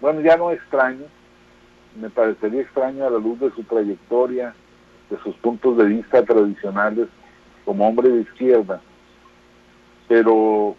bueno, 0.00 0.20
ya 0.20 0.36
no 0.36 0.50
extraño, 0.50 1.04
me 2.00 2.10
parecería 2.10 2.62
extraño 2.62 3.06
a 3.06 3.10
la 3.10 3.18
luz 3.18 3.38
de 3.40 3.50
su 3.52 3.62
trayectoria, 3.64 4.54
de 5.10 5.18
sus 5.18 5.34
puntos 5.36 5.76
de 5.76 5.84
vista 5.84 6.24
tradicionales 6.24 7.08
como 7.64 7.86
hombre 7.86 8.08
de 8.08 8.22
izquierda, 8.22 8.80
pero 10.08 10.74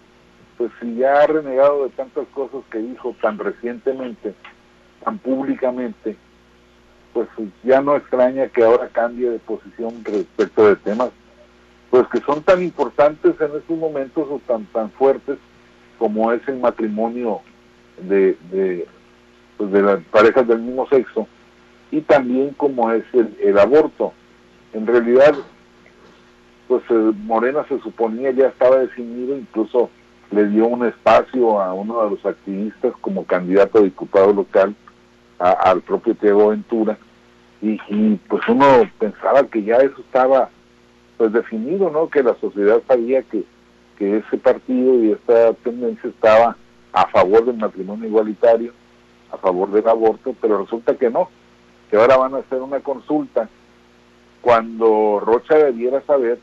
pues 0.57 0.71
si 0.79 0.95
ya 0.95 1.21
ha 1.21 1.27
renegado 1.27 1.85
de 1.85 1.89
tantas 1.91 2.27
cosas 2.29 2.61
que 2.71 2.79
dijo 2.79 3.15
tan 3.21 3.37
recientemente, 3.37 4.33
tan 5.03 5.17
públicamente, 5.19 6.15
pues 7.13 7.27
ya 7.63 7.81
no 7.81 7.95
extraña 7.95 8.47
que 8.47 8.63
ahora 8.63 8.89
cambie 8.89 9.29
de 9.29 9.39
posición 9.39 10.03
respecto 10.03 10.67
de 10.67 10.75
temas 10.77 11.11
pues 11.93 12.07
que 12.07 12.21
son 12.21 12.41
tan 12.41 12.63
importantes 12.63 13.39
en 13.39 13.55
estos 13.55 13.77
momentos 13.77 14.27
o 14.27 14.41
tan 14.47 14.65
tan 14.65 14.89
fuertes 14.93 15.37
como 15.97 16.31
es 16.31 16.45
el 16.47 16.59
matrimonio 16.59 17.41
de, 18.01 18.37
de, 18.51 18.87
pues 19.57 19.71
de 19.71 19.81
las 19.81 20.03
parejas 20.05 20.47
del 20.47 20.59
mismo 20.59 20.87
sexo 20.87 21.27
y 21.91 22.01
también 22.01 22.49
como 22.57 22.91
es 22.91 23.03
el, 23.13 23.57
aborto. 23.59 24.13
En 24.73 24.87
realidad, 24.87 25.35
pues 26.67 26.81
eh, 26.89 27.11
Morena 27.23 27.63
se 27.69 27.79
suponía 27.81 28.31
ya 28.31 28.47
estaba 28.47 28.79
definido, 28.79 29.37
incluso 29.37 29.91
le 30.31 30.47
dio 30.47 30.65
un 30.65 30.85
espacio 30.87 31.61
a 31.61 31.71
uno 31.73 32.03
de 32.03 32.09
los 32.09 32.25
activistas 32.25 32.93
como 33.01 33.25
candidato 33.25 33.77
a 33.77 33.83
diputado 33.83 34.33
local, 34.33 34.75
al 35.37 35.81
propio 35.81 36.15
Diego 36.19 36.49
Ventura, 36.49 36.97
y, 37.61 37.77
pues 38.27 38.41
uno 38.49 38.89
pensaba 38.99 39.43
que 39.43 39.63
ya 39.63 39.77
eso 39.77 39.95
estaba 39.99 40.49
pues 41.17 41.31
definido, 41.31 41.89
¿no? 41.89 42.09
Que 42.09 42.23
la 42.23 42.35
sociedad 42.35 42.81
sabía 42.87 43.21
que, 43.21 43.43
que 43.97 44.17
ese 44.17 44.37
partido 44.37 45.03
y 45.03 45.11
esta 45.11 45.53
tendencia 45.53 46.09
estaba 46.09 46.57
a 46.91 47.07
favor 47.07 47.45
del 47.45 47.57
matrimonio 47.57 48.07
igualitario, 48.07 48.73
a 49.31 49.37
favor 49.37 49.71
del 49.71 49.87
aborto, 49.87 50.35
pero 50.41 50.61
resulta 50.61 50.95
que 50.95 51.09
no, 51.09 51.29
que 51.89 51.97
ahora 51.97 52.17
van 52.17 52.35
a 52.35 52.39
hacer 52.39 52.61
una 52.61 52.79
consulta 52.79 53.49
cuando 54.41 55.21
Rocha 55.23 55.55
debiera 55.55 56.01
saber 56.01 56.37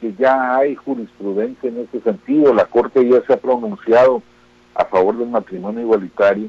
que 0.00 0.14
ya 0.14 0.56
hay 0.56 0.74
jurisprudencia 0.74 1.68
en 1.68 1.80
ese 1.80 2.00
sentido, 2.00 2.52
la 2.52 2.66
Corte 2.66 3.08
ya 3.08 3.20
se 3.22 3.32
ha 3.32 3.36
pronunciado 3.36 4.22
a 4.74 4.84
favor 4.86 5.16
del 5.16 5.28
matrimonio 5.28 5.82
igualitario 5.82 6.48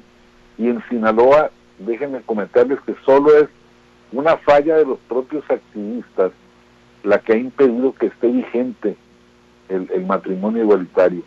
y 0.58 0.68
en 0.70 0.84
Sinaloa, 0.90 1.52
déjenme 1.80 2.22
comentarles 2.22 2.80
que 2.82 2.96
solo 3.06 3.38
es 3.38 3.50
una 4.12 4.38
falla 4.38 4.78
de 4.78 4.86
los 4.86 5.00
propios 5.10 5.44
activistas 5.50 6.32
la 7.04 7.20
que 7.20 7.34
ha 7.34 7.38
impedido 7.38 7.94
que 7.94 8.08
esté 8.08 8.28
vigente 8.28 8.96
el, 9.70 10.06
matrimonio 10.06 10.64
igualitario, 10.64 11.24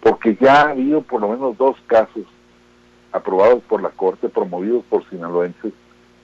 porque 0.00 0.36
ya 0.40 0.62
ha 0.62 0.70
habido 0.70 1.02
por 1.02 1.20
lo 1.20 1.28
menos 1.28 1.56
dos 1.56 1.76
casos 1.86 2.24
aprobados 3.12 3.62
por 3.64 3.82
la 3.82 3.90
Corte, 3.90 4.28
promovidos 4.28 4.84
por 4.88 5.08
sinaloenses, 5.08 5.72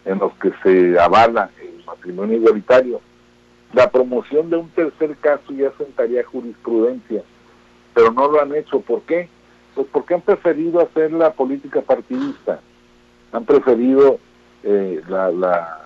en 0.04 0.18
los 0.18 0.32
que 0.34 0.52
se 0.62 0.98
avala 0.98 1.50
el 1.60 1.84
matrimonio 1.84 2.36
igualitario. 2.36 3.00
La 3.72 3.90
promoción 3.90 4.50
de 4.50 4.56
un 4.56 4.68
tercer 4.70 5.16
caso 5.16 5.52
ya 5.52 5.72
sentaría 5.78 6.24
jurisprudencia, 6.24 7.22
pero 7.94 8.12
no 8.12 8.28
lo 8.30 8.40
han 8.40 8.54
hecho. 8.54 8.80
¿Por 8.80 9.02
qué? 9.02 9.28
Pues 9.74 9.86
porque 9.90 10.14
han 10.14 10.20
preferido 10.20 10.80
hacer 10.80 11.12
la 11.12 11.32
política 11.32 11.80
partidista, 11.80 12.60
han 13.32 13.44
preferido 13.44 14.18
eh, 14.62 15.02
la, 15.08 15.80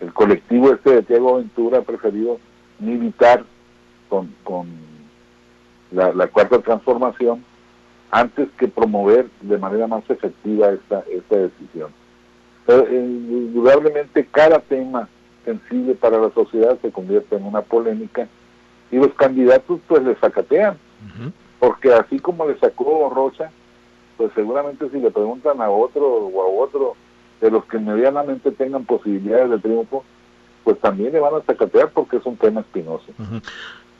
el 0.00 0.12
colectivo 0.12 0.72
este 0.72 0.90
de 0.90 1.02
Diego 1.02 1.36
Ventura 1.36 1.78
ha 1.78 1.82
preferido 1.82 2.38
militar 2.78 3.44
con, 4.10 4.34
con 4.44 4.66
la, 5.90 6.26
cuarta 6.26 6.58
transformación 6.58 7.42
antes 8.10 8.48
que 8.58 8.68
promover 8.68 9.28
de 9.40 9.56
manera 9.56 9.86
más 9.86 10.02
efectiva 10.10 10.70
esta, 10.70 11.04
esta 11.10 11.36
decisión. 11.36 11.90
indudablemente 12.68 14.26
cada 14.26 14.58
tema 14.58 15.08
sensible 15.44 15.94
para 15.94 16.18
la 16.18 16.30
sociedad 16.32 16.78
se 16.82 16.90
convierte 16.90 17.36
en 17.36 17.44
una 17.44 17.62
polémica 17.62 18.28
y 18.90 18.96
los 18.96 19.14
candidatos 19.14 19.80
pues 19.86 20.02
le 20.02 20.16
sacatean, 20.16 20.76
porque 21.58 21.92
así 21.94 22.18
como 22.18 22.46
le 22.46 22.58
sacó 22.58 23.08
Rocha, 23.14 23.50
pues 24.16 24.32
seguramente 24.34 24.90
si 24.90 24.98
le 24.98 25.10
preguntan 25.10 25.62
a 25.62 25.70
otro 25.70 26.06
o 26.06 26.42
a 26.42 26.64
otro 26.64 26.94
de 27.40 27.50
los 27.50 27.64
que 27.66 27.78
medianamente 27.78 28.50
tengan 28.50 28.84
posibilidades 28.84 29.50
de 29.50 29.58
triunfo, 29.58 30.04
pues 30.64 30.78
también 30.80 31.12
le 31.12 31.20
van 31.20 31.34
a 31.34 31.42
sacatear 31.42 31.90
porque 31.90 32.18
es 32.18 32.26
un 32.26 32.36
tema 32.36 32.60
espinoso. 32.60 33.06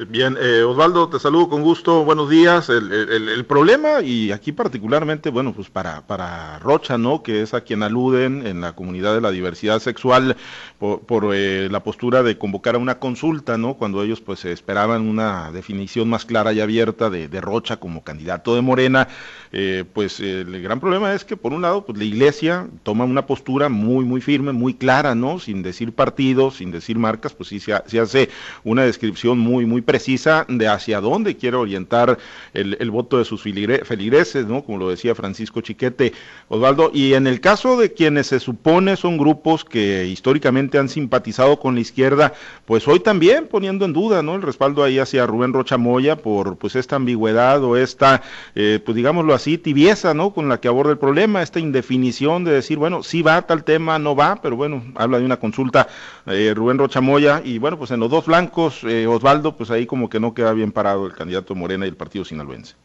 Bien, 0.09 0.39
eh, 0.41 0.63
Osvaldo, 0.63 1.11
te 1.11 1.19
saludo 1.19 1.51
con 1.51 1.63
gusto, 1.63 2.05
buenos 2.07 2.31
días. 2.31 2.71
El, 2.71 2.91
el, 2.91 3.45
problema, 3.45 4.01
y 4.01 4.33
aquí 4.33 4.51
particularmente, 4.51 5.29
bueno, 5.29 5.53
pues 5.53 5.69
para, 5.69 6.07
para 6.07 6.59
Rocha, 6.59 6.97
¿no? 6.97 7.23
Que 7.23 7.43
es 7.43 7.53
a 7.53 7.61
quien 7.61 7.83
aluden 7.83 8.47
en 8.47 8.63
la 8.63 8.73
comunidad 8.75 9.15
de 9.15 9.21
la 9.21 9.31
diversidad 9.31 9.79
sexual 9.79 10.39
por, 10.79 11.35
eh, 11.35 11.69
la 11.71 11.81
postura 11.81 12.23
de 12.23 12.39
convocar 12.39 12.77
a 12.77 12.79
una 12.79 12.99
consulta, 12.99 13.59
¿no? 13.59 13.75
Cuando 13.75 14.03
ellos 14.03 14.23
pues 14.23 14.47
esperaban 14.47 15.07
una 15.07 15.53
definición 15.53 16.09
más 16.09 16.25
clara 16.25 16.55
y 16.55 16.61
abierta 16.61 17.11
de, 17.11 17.29
de 17.29 17.41
Rocha 17.43 17.77
como 17.77 18.03
candidato 18.03 18.55
de 18.55 18.63
Morena, 18.63 19.09
eh, 19.53 19.85
pues 19.93 20.21
el 20.21 20.63
gran 20.63 20.81
problema 20.81 21.13
es 21.13 21.27
que 21.27 21.37
por 21.37 21.53
un 21.53 21.61
lado, 21.61 21.85
pues 21.85 21.99
la 21.99 22.05
iglesia 22.05 22.69
toma 22.85 23.05
una 23.05 23.27
postura 23.27 23.69
muy, 23.69 24.07
muy 24.07 24.23
firme, 24.23 24.53
muy 24.53 24.73
clara, 24.73 25.15
¿no? 25.15 25.39
Sin 25.41 25.63
decir 25.63 25.93
partidos, 25.93 26.57
sin 26.57 26.71
decir 26.71 26.99
marcas, 26.99 27.35
pues 27.35 27.51
sí 27.51 27.61
se, 27.61 27.75
se 27.85 28.01
hace 28.01 28.31
una 28.65 28.85
descripción 28.85 29.39
muy, 29.39 29.67
muy 29.67 29.83
precisa 29.91 30.47
de 30.49 30.69
hacia 30.69 31.01
dónde 31.01 31.37
quiere 31.37 31.57
orientar 31.57 32.17
el, 32.55 32.91
voto 32.93 33.19
de 33.19 33.25
sus 33.25 33.43
feligreses, 33.43 34.47
¿no? 34.47 34.63
Como 34.63 34.79
lo 34.79 34.89
decía 34.89 35.17
Francisco 35.17 35.63
Chiquete, 35.63 36.13
Osvaldo. 36.49 36.93
Y 36.95 37.15
en 37.15 37.27
el 37.27 37.41
caso 37.41 37.77
de 37.77 37.93
quienes 37.93 38.29
se 38.29 38.39
supone 38.39 38.97
son 38.97 39.19
grupos 39.19 39.65
que 39.65 40.07
históricamente 40.07 40.79
han 40.79 40.89
simpatizado 40.89 41.59
con 41.59 41.75
la 41.75 41.81
izquierda, 41.81 42.35
pues 42.67 42.87
hoy 42.87 43.01
también 43.01 43.49
poniendo 43.49 43.85
en 43.85 43.93
duda, 43.93 44.23
¿no? 44.23 44.37
El 44.37 44.43
respaldo 44.43 44.85
ahí 44.85 45.01
hacia 45.01 45.27
Rubén 45.27 45.53
Rocha 45.53 45.77
Moya 45.77 46.15
por 46.15 46.57
pues 46.57 46.77
esta 46.77 46.95
ambigüedad 46.95 47.65
o 47.65 47.77
esta, 47.77 48.23
eh, 48.55 48.79
pues 48.85 48.95
digámoslo 48.95 49.35
así, 49.35 49.59
tibieza, 49.59 50.15
¿no? 50.15 50.31
Con 50.31 50.49
la 50.49 50.61
que 50.61 50.69
aborda 50.69 50.93
el 50.93 50.99
problema, 50.99 51.43
esta 51.43 51.59
indefinición 51.59 52.45
de 52.45 52.53
decir, 52.53 52.79
bueno, 52.79 53.03
sí 53.03 53.23
va 53.23 53.43
tal 53.43 53.65
tema, 53.65 53.99
no 53.99 54.15
va, 54.15 54.41
pero 54.41 54.55
bueno, 54.55 54.85
habla 54.95 55.19
de 55.19 55.25
una 55.25 55.39
consulta 55.39 55.89
eh, 56.27 56.53
Rubén 56.55 56.79
Rocha 56.79 57.01
Moya 57.01 57.43
y 57.45 57.59
bueno, 57.59 57.77
pues 57.77 57.91
en 57.91 57.99
los 57.99 58.09
dos 58.09 58.27
flancos, 58.27 58.85
eh, 58.85 59.09
Osvaldo, 59.09 59.57
pues 59.57 59.71
ahí 59.71 59.80
ahí 59.81 59.87
como 59.87 60.09
que 60.09 60.21
no 60.21 60.35
queda 60.35 60.53
bien 60.53 60.73
parado 60.73 61.07
el 61.07 61.15
candidato 61.15 61.55
Morena 61.55 61.87
y 61.87 61.89
el 61.89 61.97
partido 61.97 62.25
sinaloense. 62.25 62.77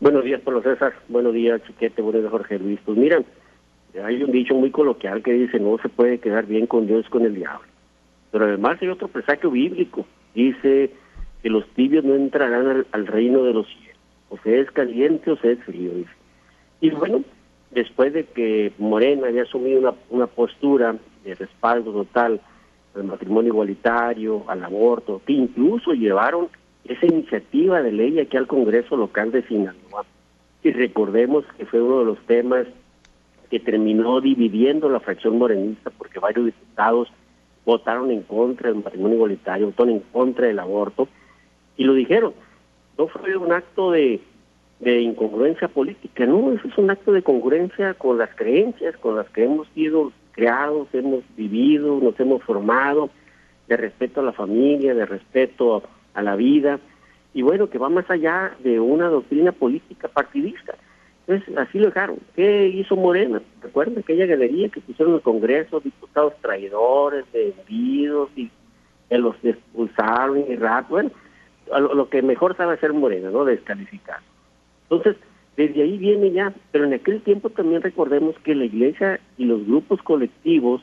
Buenos 0.00 0.24
días, 0.24 0.40
Pablo 0.40 0.62
César. 0.62 0.94
Buenos 1.08 1.34
días, 1.34 1.60
Chiquete. 1.66 2.00
Buenos 2.02 2.22
días, 2.22 2.32
Jorge 2.32 2.58
Luis. 2.58 2.80
Pues 2.84 2.96
miran, 2.96 3.24
hay 4.02 4.22
un 4.22 4.32
dicho 4.32 4.54
muy 4.54 4.70
coloquial 4.70 5.22
que 5.22 5.32
dice, 5.32 5.60
no 5.60 5.76
se 5.82 5.88
puede 5.90 6.18
quedar 6.18 6.46
bien 6.46 6.66
con 6.66 6.86
Dios 6.86 7.06
con 7.10 7.24
el 7.24 7.34
diablo. 7.34 7.68
Pero 8.32 8.46
además 8.46 8.78
hay 8.80 8.88
otro 8.88 9.08
presagio 9.08 9.50
bíblico. 9.50 10.06
Dice 10.34 10.90
que 11.42 11.50
los 11.50 11.68
tibios 11.74 12.04
no 12.04 12.14
entrarán 12.14 12.86
al, 12.92 13.06
reino 13.06 13.42
de 13.42 13.52
los 13.52 13.66
cielos. 13.66 13.98
O 14.30 14.38
se 14.38 14.60
es 14.60 14.70
caliente 14.70 15.30
o 15.30 15.36
se 15.36 15.52
es 15.52 15.64
frío. 15.64 15.92
Y 16.80 16.90
bueno, 16.90 17.22
después 17.72 18.14
de 18.14 18.24
que 18.24 18.72
Morena 18.78 19.26
había 19.26 19.42
asumido 19.42 19.80
una, 19.80 19.94
una 20.08 20.26
postura 20.26 20.96
de 21.24 21.34
respaldo 21.34 21.92
total 21.92 22.40
al 22.94 23.04
matrimonio 23.04 23.52
igualitario, 23.52 24.44
al 24.48 24.64
aborto, 24.64 25.22
que 25.26 25.32
incluso 25.32 25.92
llevaron 25.92 26.48
esa 26.84 27.06
iniciativa 27.06 27.82
de 27.82 27.92
ley 27.92 28.18
aquí 28.18 28.36
al 28.36 28.46
Congreso 28.46 28.96
local 28.96 29.30
de 29.30 29.42
Sinaloa. 29.46 30.04
Y 30.62 30.72
recordemos 30.72 31.44
que 31.56 31.66
fue 31.66 31.80
uno 31.80 32.00
de 32.00 32.04
los 32.04 32.18
temas 32.26 32.66
que 33.50 33.60
terminó 33.60 34.20
dividiendo 34.20 34.88
la 34.88 35.00
fracción 35.00 35.38
morenista 35.38 35.90
porque 35.90 36.20
varios 36.20 36.46
diputados 36.46 37.08
votaron 37.64 38.10
en 38.10 38.22
contra 38.22 38.70
del 38.70 38.82
matrimonio 38.82 39.16
igualitario, 39.16 39.66
votaron 39.66 39.94
en 39.94 40.00
contra 40.12 40.46
del 40.46 40.58
aborto 40.58 41.08
y 41.76 41.84
lo 41.84 41.94
dijeron. 41.94 42.32
No 42.96 43.08
fue 43.08 43.36
un 43.36 43.52
acto 43.52 43.90
de, 43.92 44.20
de 44.80 45.00
incongruencia 45.00 45.68
política, 45.68 46.26
no, 46.26 46.52
eso 46.52 46.68
es 46.68 46.78
un 46.78 46.90
acto 46.90 47.12
de 47.12 47.22
congruencia 47.22 47.94
con 47.94 48.18
las 48.18 48.30
creencias 48.34 48.96
con 48.98 49.16
las 49.16 49.28
que 49.30 49.44
hemos 49.44 49.68
sido 49.68 50.12
creados, 50.40 50.88
hemos 50.94 51.22
vivido, 51.36 52.00
nos 52.00 52.18
hemos 52.18 52.42
formado, 52.42 53.10
de 53.68 53.76
respeto 53.76 54.20
a 54.20 54.24
la 54.24 54.32
familia, 54.32 54.94
de 54.94 55.04
respeto 55.04 55.82
a, 56.14 56.22
la 56.22 56.34
vida, 56.34 56.80
y 57.34 57.42
bueno, 57.42 57.68
que 57.68 57.76
va 57.76 57.90
más 57.90 58.10
allá 58.10 58.56
de 58.60 58.80
una 58.80 59.08
doctrina 59.08 59.52
política 59.52 60.08
partidista. 60.08 60.76
Entonces, 61.26 61.58
así 61.58 61.78
lo 61.78 61.86
dejaron. 61.88 62.16
¿Qué 62.34 62.68
hizo 62.68 62.96
Morena? 62.96 63.42
Recuerden 63.60 63.98
aquella 63.98 64.24
galería 64.24 64.70
que 64.70 64.80
pusieron 64.80 65.12
en 65.12 65.16
el 65.16 65.22
Congreso, 65.22 65.80
diputados 65.80 66.32
traidores, 66.40 67.26
vendidos, 67.32 68.30
y 68.34 68.50
que 69.10 69.18
los 69.18 69.36
expulsaron 69.42 70.38
y 70.50 70.56
rato, 70.56 70.88
bueno, 70.88 71.10
lo, 71.78 72.08
que 72.08 72.22
mejor 72.22 72.56
sabe 72.56 72.74
hacer 72.74 72.94
Morena, 72.94 73.28
¿no? 73.28 73.44
Descalificar. 73.44 74.20
Entonces, 74.84 75.16
desde 75.60 75.82
ahí 75.82 75.98
viene 75.98 76.30
ya, 76.30 76.54
pero 76.72 76.84
en 76.84 76.94
aquel 76.94 77.20
tiempo 77.20 77.50
también 77.50 77.82
recordemos 77.82 78.34
que 78.44 78.54
la 78.54 78.64
iglesia 78.64 79.20
y 79.36 79.44
los 79.44 79.66
grupos 79.66 80.00
colectivos 80.02 80.80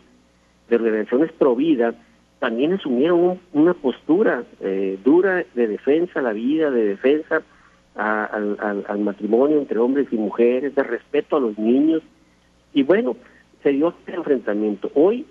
de 0.70 0.76
organizaciones 0.76 1.32
pro 1.32 1.56
vida 1.56 1.96
también 2.38 2.74
asumieron 2.74 3.40
una 3.54 3.74
postura 3.74 4.44
eh, 4.60 5.00
dura 5.04 5.44
de 5.56 5.68
defensa 5.68 6.20
a 6.20 6.22
la 6.22 6.34
vida, 6.34 6.70
de 6.70 6.86
defensa 6.86 7.42
al, 7.96 9.00
matrimonio 9.00 9.58
entre 9.58 9.80
hombres 9.80 10.10
y 10.12 10.18
mujeres, 10.18 10.76
de 10.76 10.84
respeto 10.84 11.38
a 11.38 11.40
los 11.40 11.58
niños. 11.58 12.04
Y 12.72 12.84
bueno, 12.84 13.16
se 13.64 13.72
dio 13.72 13.90
este 13.90 14.14
enfrentamiento. 14.14 14.92
Hoy, 14.94 15.26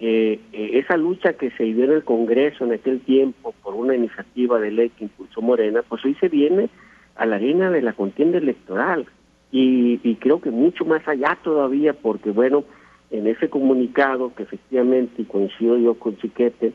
eh, 0.00 0.40
eh, 0.52 0.70
esa 0.72 0.96
lucha 0.96 1.34
que 1.34 1.52
se 1.52 1.62
dio 1.62 1.84
en 1.84 1.92
el 1.92 2.02
Congreso 2.02 2.64
en 2.64 2.72
aquel 2.72 2.98
tiempo 3.02 3.54
por 3.62 3.76
una 3.76 3.94
iniciativa 3.94 4.58
de 4.58 4.72
ley 4.72 4.88
que 4.88 5.04
impulsó 5.04 5.40
Morena, 5.40 5.82
pues 5.88 6.04
hoy 6.04 6.16
se 6.16 6.28
viene 6.28 6.68
a 7.18 7.26
la 7.26 7.36
arena 7.36 7.70
de 7.70 7.82
la 7.82 7.92
contienda 7.92 8.38
electoral 8.38 9.06
y, 9.50 10.14
creo 10.16 10.40
que 10.40 10.50
mucho 10.50 10.84
más 10.84 11.06
allá 11.06 11.38
todavía 11.42 11.92
porque 11.92 12.30
bueno, 12.30 12.64
en 13.10 13.26
ese 13.26 13.48
comunicado 13.48 14.34
que 14.34 14.44
efectivamente, 14.44 15.24
coincido 15.26 15.78
yo 15.78 15.94
con 15.94 16.16
Chiquete, 16.18 16.72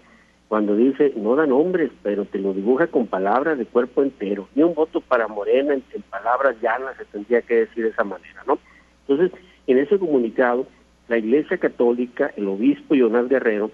cuando 0.47 0.75
dice, 0.75 1.13
no 1.15 1.35
da 1.35 1.47
nombres, 1.47 1.91
pero 2.03 2.25
te 2.25 2.39
lo 2.39 2.53
dibuja 2.53 2.88
con 2.88 3.07
palabras 3.07 3.57
de 3.57 3.65
cuerpo 3.65 4.03
entero, 4.03 4.47
y 4.55 4.62
un 4.62 4.75
voto 4.75 5.01
para 5.01 5.27
Morena 5.27 5.73
en, 5.73 5.83
palabras 6.09 6.55
llanas 6.62 6.95
se 6.97 7.05
tendría 7.05 7.41
que 7.41 7.55
decir 7.55 7.83
de 7.85 7.89
esa 7.89 8.03
manera, 8.03 8.43
¿no? 8.45 8.59
Entonces, 9.07 9.31
en 9.65 9.77
ese 9.79 9.97
comunicado, 9.97 10.67
la 11.07 11.17
Iglesia 11.17 11.57
Católica, 11.57 12.31
el 12.35 12.47
obispo 12.47 12.95
Jonás 12.95 13.29
Guerrero, 13.29 13.71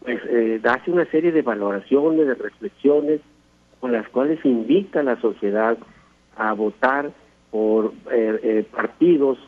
pues 0.00 0.20
eh, 0.28 0.60
hace 0.64 0.90
una 0.90 1.04
serie 1.06 1.32
de 1.32 1.42
valoraciones, 1.42 2.26
de 2.26 2.34
reflexiones, 2.34 3.20
con 3.80 3.92
las 3.92 4.08
cuales 4.08 4.44
invita 4.44 5.00
a 5.00 5.04
la 5.04 5.20
sociedad 5.20 5.78
a 6.38 6.52
votar 6.54 7.10
por 7.50 7.92
eh, 8.12 8.40
eh, 8.42 8.64
partidos 8.70 9.38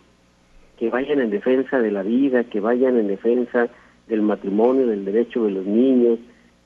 que 0.78 0.90
vayan 0.90 1.20
en 1.20 1.30
defensa 1.30 1.78
de 1.78 1.90
la 1.90 2.02
vida, 2.02 2.44
que 2.44 2.60
vayan 2.60 2.98
en 2.98 3.06
defensa 3.06 3.68
del 4.08 4.22
matrimonio, 4.22 4.86
del 4.86 5.04
derecho 5.04 5.44
de 5.44 5.52
los 5.52 5.64
niños, 5.64 6.18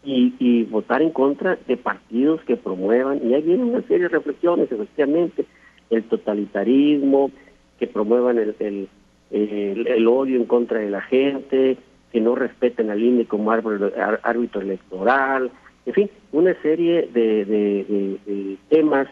y, 0.06 0.64
votar 0.64 1.00
en 1.00 1.10
contra 1.10 1.58
de 1.66 1.78
partidos 1.78 2.42
que 2.42 2.56
promuevan, 2.56 3.26
y 3.26 3.32
ahí 3.32 3.40
viene 3.40 3.64
una 3.64 3.80
serie 3.82 4.02
de 4.02 4.08
reflexiones, 4.08 4.70
efectivamente, 4.70 5.46
el 5.88 6.04
totalitarismo, 6.04 7.30
que 7.78 7.86
promuevan 7.86 8.38
el, 8.38 8.88
el, 9.30 10.06
odio 10.06 10.36
en 10.36 10.44
contra 10.44 10.80
de 10.80 10.90
la 10.90 11.00
gente, 11.00 11.78
que 12.12 12.20
no 12.20 12.34
respeten 12.34 12.90
al 12.90 13.02
INE 13.02 13.24
como 13.24 13.50
árbitro, 13.50 14.60
electoral, 14.60 15.50
en 15.86 15.94
fin, 15.94 16.10
una 16.32 16.54
serie 16.60 17.08
de, 17.12 17.44
de 17.46 18.58
temas 18.68 19.08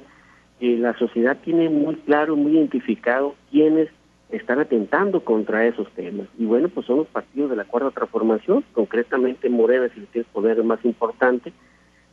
que 0.63 0.77
la 0.77 0.97
sociedad 0.97 1.37
tiene 1.45 1.69
muy 1.69 1.97
claro, 1.97 2.37
muy 2.37 2.53
identificado 2.53 3.35
quiénes 3.51 3.89
están 4.31 4.61
atentando 4.61 5.25
contra 5.25 5.67
esos 5.67 5.91
temas. 5.91 6.29
Y 6.39 6.45
bueno, 6.45 6.69
pues 6.69 6.87
son 6.87 6.99
los 6.99 7.09
partidos 7.09 7.51
de 7.51 7.57
la 7.57 7.65
cuarta 7.65 7.91
transformación, 7.91 8.63
concretamente 8.73 9.51
Morena, 9.51 9.91
si 9.93 10.07
el 10.17 10.25
poder 10.27 10.63
más 10.63 10.79
importante, 10.85 11.53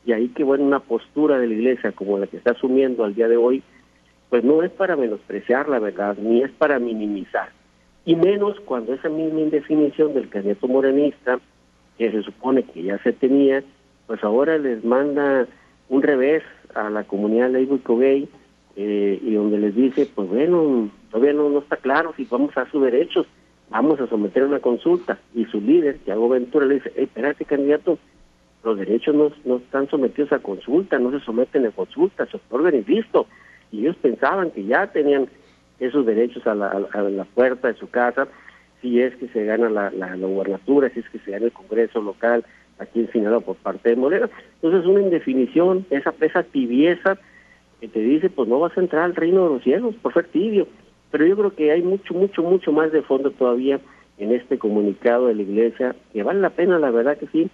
y 0.03 0.13
ahí 0.13 0.29
que 0.29 0.43
bueno, 0.43 0.63
una 0.63 0.79
postura 0.79 1.37
de 1.37 1.45
la 1.45 1.53
iglesia 1.53 1.91
como 1.91 2.17
la 2.17 2.25
que 2.25 2.37
está 2.37 2.53
asumiendo 2.53 3.03
al 3.03 3.13
día 3.13 3.27
de 3.27 3.37
hoy, 3.37 3.61
pues 4.31 4.43
no 4.43 4.63
es 4.63 4.71
para 4.71 4.95
menospreciar 4.95 5.69
la 5.69 5.77
verdad, 5.77 6.17
ni 6.17 6.41
es 6.41 6.49
para 6.49 6.79
minimizar, 6.79 7.49
y 8.03 8.15
menos 8.15 8.59
cuando 8.61 8.95
esa 8.95 9.09
misma 9.09 9.41
indefinición 9.41 10.15
del 10.15 10.27
candidato 10.27 10.67
morenista, 10.67 11.39
que 11.99 12.11
se 12.11 12.23
supone 12.23 12.63
que 12.63 12.81
ya 12.81 12.97
se 13.03 13.13
tenía, 13.13 13.63
pues 14.07 14.23
ahora 14.23 14.57
les 14.57 14.83
manda 14.83 15.45
un 15.87 16.01
revés 16.01 16.41
a 16.73 16.89
la 16.89 17.03
comunidad 17.03 17.51
laico-gay, 17.51 18.27
eh, 18.81 19.19
y 19.21 19.33
donde 19.33 19.57
les 19.57 19.75
dice, 19.75 20.07
pues 20.15 20.29
bueno, 20.29 20.89
todavía 21.11 21.33
no, 21.33 21.49
no 21.49 21.59
está 21.59 21.75
claro 21.75 22.13
si 22.15 22.23
vamos 22.23 22.55
a 22.55 22.65
sus 22.71 22.81
derechos, 22.81 23.27
vamos 23.69 23.99
a 23.99 24.07
someter 24.07 24.45
una 24.45 24.61
consulta. 24.61 25.19
Y 25.35 25.43
su 25.47 25.59
líder, 25.59 25.97
Tiago 26.05 26.29
Ventura, 26.29 26.65
le 26.65 26.75
dice, 26.75 26.93
hey, 26.95 27.03
espérate 27.03 27.43
candidato, 27.43 27.99
los 28.63 28.77
derechos 28.77 29.13
no, 29.13 29.33
no 29.43 29.57
están 29.57 29.89
sometidos 29.89 30.31
a 30.31 30.39
consulta, 30.39 30.97
no 30.97 31.11
se 31.11 31.19
someten 31.25 31.65
a 31.65 31.71
consulta, 31.71 32.25
se 32.27 32.37
otorgan 32.37 32.73
y 32.75 32.83
listo. 32.83 33.27
Y 33.73 33.81
ellos 33.81 33.97
pensaban 33.97 34.51
que 34.51 34.63
ya 34.63 34.87
tenían 34.87 35.27
esos 35.81 36.05
derechos 36.05 36.47
a 36.47 36.55
la, 36.55 36.69
a 36.69 37.01
la 37.01 37.25
puerta 37.25 37.67
de 37.67 37.73
su 37.73 37.89
casa, 37.89 38.29
si 38.81 39.01
es 39.01 39.13
que 39.17 39.27
se 39.27 39.43
gana 39.43 39.69
la, 39.69 39.91
la, 39.91 40.15
gubernatura, 40.15 40.89
si 40.91 41.01
es 41.01 41.09
que 41.09 41.19
se 41.19 41.31
gana 41.31 41.47
el 41.47 41.51
Congreso 41.51 42.01
local 42.01 42.45
aquí 42.77 43.01
en 43.01 43.11
Sinaloa 43.11 43.41
por 43.41 43.57
parte 43.57 43.89
de 43.89 43.97
Morena. 43.97 44.29
Entonces, 44.61 44.89
una 44.89 45.01
indefinición, 45.01 45.85
esa, 45.89 46.13
esa 46.21 46.43
tibieza 46.43 47.17
que 47.79 47.87
te 47.87 47.99
dice, 47.99 48.29
pues 48.29 48.47
no 48.47 48.59
vas 48.59 48.77
a 48.77 48.81
entrar 48.81 49.03
al 49.03 49.15
reino 49.15 49.43
de 49.43 49.53
los 49.55 49.63
cielos 49.63 49.95
por 50.01 50.13
ser 50.13 50.27
tibio. 50.27 50.67
Pero 51.11 51.25
yo 51.25 51.35
creo 51.35 51.55
que 51.55 51.71
hay 51.71 51.81
mucho, 51.81 52.13
mucho, 52.13 52.43
mucho 52.43 52.71
más 52.71 52.91
de 52.91 53.01
fondo 53.01 53.31
todavía 53.31 53.79
en 54.17 54.33
este 54.33 54.59
comunicado 54.59 55.27
de 55.27 55.35
la 55.35 55.41
Iglesia, 55.41 55.95
que 56.13 56.23
vale 56.23 56.41
la 56.41 56.49
pena, 56.49 56.77
la 56.77 56.91
verdad 56.91 57.17
que 57.17 57.27
sí, 57.27 57.49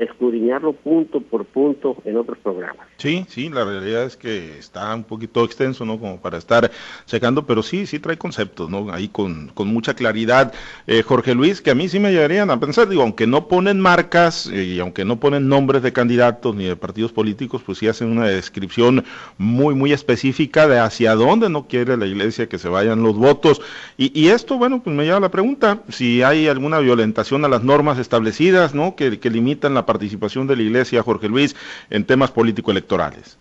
escudriñarlo 0.00 0.72
punto 0.72 1.20
por 1.20 1.44
punto 1.44 1.96
en 2.04 2.16
otros 2.16 2.38
programas. 2.38 2.86
Sí, 2.96 3.26
sí, 3.28 3.50
la 3.50 3.64
realidad 3.64 4.04
es 4.04 4.16
que 4.16 4.58
está 4.58 4.94
un 4.94 5.04
poquito 5.04 5.44
extenso, 5.44 5.84
¿no? 5.84 5.98
Como 5.98 6.20
para 6.20 6.38
estar 6.38 6.70
checando, 7.04 7.46
pero 7.46 7.62
sí, 7.62 7.86
sí 7.86 7.98
trae 7.98 8.16
conceptos, 8.16 8.70
¿no? 8.70 8.92
Ahí 8.92 9.08
con, 9.08 9.48
con 9.48 9.68
mucha 9.68 9.94
claridad. 9.94 10.52
Eh, 10.86 11.02
Jorge 11.02 11.34
Luis, 11.34 11.60
que 11.60 11.70
a 11.70 11.74
mí 11.74 11.88
sí 11.88 11.98
me 11.98 12.12
llegarían 12.12 12.50
a 12.50 12.58
pensar, 12.58 12.88
digo, 12.88 13.02
aunque 13.02 13.26
no 13.26 13.46
ponen 13.46 13.78
marcas 13.78 14.46
y 14.46 14.80
aunque 14.80 15.04
no 15.04 15.20
ponen 15.20 15.48
nombres 15.48 15.82
de 15.82 15.92
candidatos 15.92 16.56
ni 16.56 16.64
de 16.64 16.76
partidos 16.76 17.12
políticos, 17.12 17.62
pues 17.64 17.78
sí 17.78 17.86
hacen 17.86 18.10
una 18.10 18.26
descripción 18.26 19.04
muy, 19.36 19.74
muy 19.74 19.92
específica 19.92 20.66
de 20.66 20.78
hacia 20.78 21.14
dónde 21.14 21.50
no 21.50 21.66
quiere 21.66 21.96
la 21.98 22.06
iglesia 22.06 22.48
que 22.48 22.58
se 22.58 22.68
vayan 22.68 23.02
los 23.02 23.16
votos. 23.16 23.60
Y, 23.98 24.18
y 24.18 24.28
esto, 24.28 24.56
bueno, 24.56 24.82
pues 24.82 24.96
me 24.96 25.04
lleva 25.04 25.18
a 25.18 25.20
la 25.20 25.30
pregunta, 25.30 25.82
si 25.90 26.22
hay 26.22 26.48
alguna 26.48 26.78
violentación 26.78 27.44
a 27.44 27.48
las 27.48 27.62
normas 27.62 27.98
establecidas, 27.98 28.74
¿no? 28.74 28.96
Que, 28.96 29.18
que 29.20 29.28
limitan 29.28 29.74
la 29.74 29.86
participación 29.90 30.46
de 30.46 30.54
la 30.54 30.62
Iglesia, 30.62 31.02
Jorge 31.02 31.28
Luis, 31.28 31.56
en 31.90 32.06
temas 32.06 32.30
político-electorales? 32.30 33.36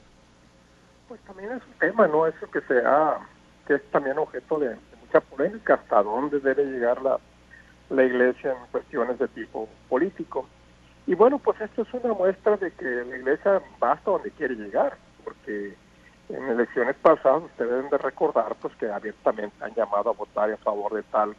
Pues 1.07 1.21
también 1.21 1.51
es 1.51 1.61
un 1.63 1.73
tema, 1.79 2.07
¿no? 2.07 2.25
Eso 2.25 2.49
que 2.49 2.61
sea, 2.61 3.17
que 3.67 3.75
es 3.75 3.83
también 3.91 4.17
objeto 4.17 4.57
de, 4.57 4.75
mucha 5.01 5.19
polémica, 5.21 5.75
hasta 5.75 6.01
dónde 6.01 6.39
debe 6.39 6.65
llegar 6.65 6.99
la, 7.03 7.19
la 7.91 8.03
Iglesia 8.03 8.51
en 8.51 8.71
cuestiones 8.71 9.19
de 9.19 9.27
tipo 9.27 9.69
político. 9.87 10.47
Y 11.05 11.13
bueno, 11.13 11.37
pues 11.37 11.61
esto 11.61 11.83
es 11.83 11.93
una 11.93 12.15
muestra 12.15 12.57
de 12.57 12.71
que 12.71 12.85
la 12.85 13.17
Iglesia 13.17 13.61
va 13.81 13.91
hasta 13.91 14.09
donde 14.09 14.31
quiere 14.31 14.55
llegar, 14.55 14.97
porque 15.23 15.75
en 16.29 16.43
elecciones 16.49 16.95
pasadas 16.95 17.43
ustedes 17.43 17.69
deben 17.69 17.89
de 17.91 17.97
recordar 17.99 18.55
pues 18.59 18.75
que 18.75 18.89
abiertamente 18.89 19.55
han 19.63 19.75
llamado 19.75 20.09
a 20.09 20.13
votar 20.13 20.49
en 20.49 20.57
favor 20.57 20.93
de 20.95 21.03
tal 21.03 21.35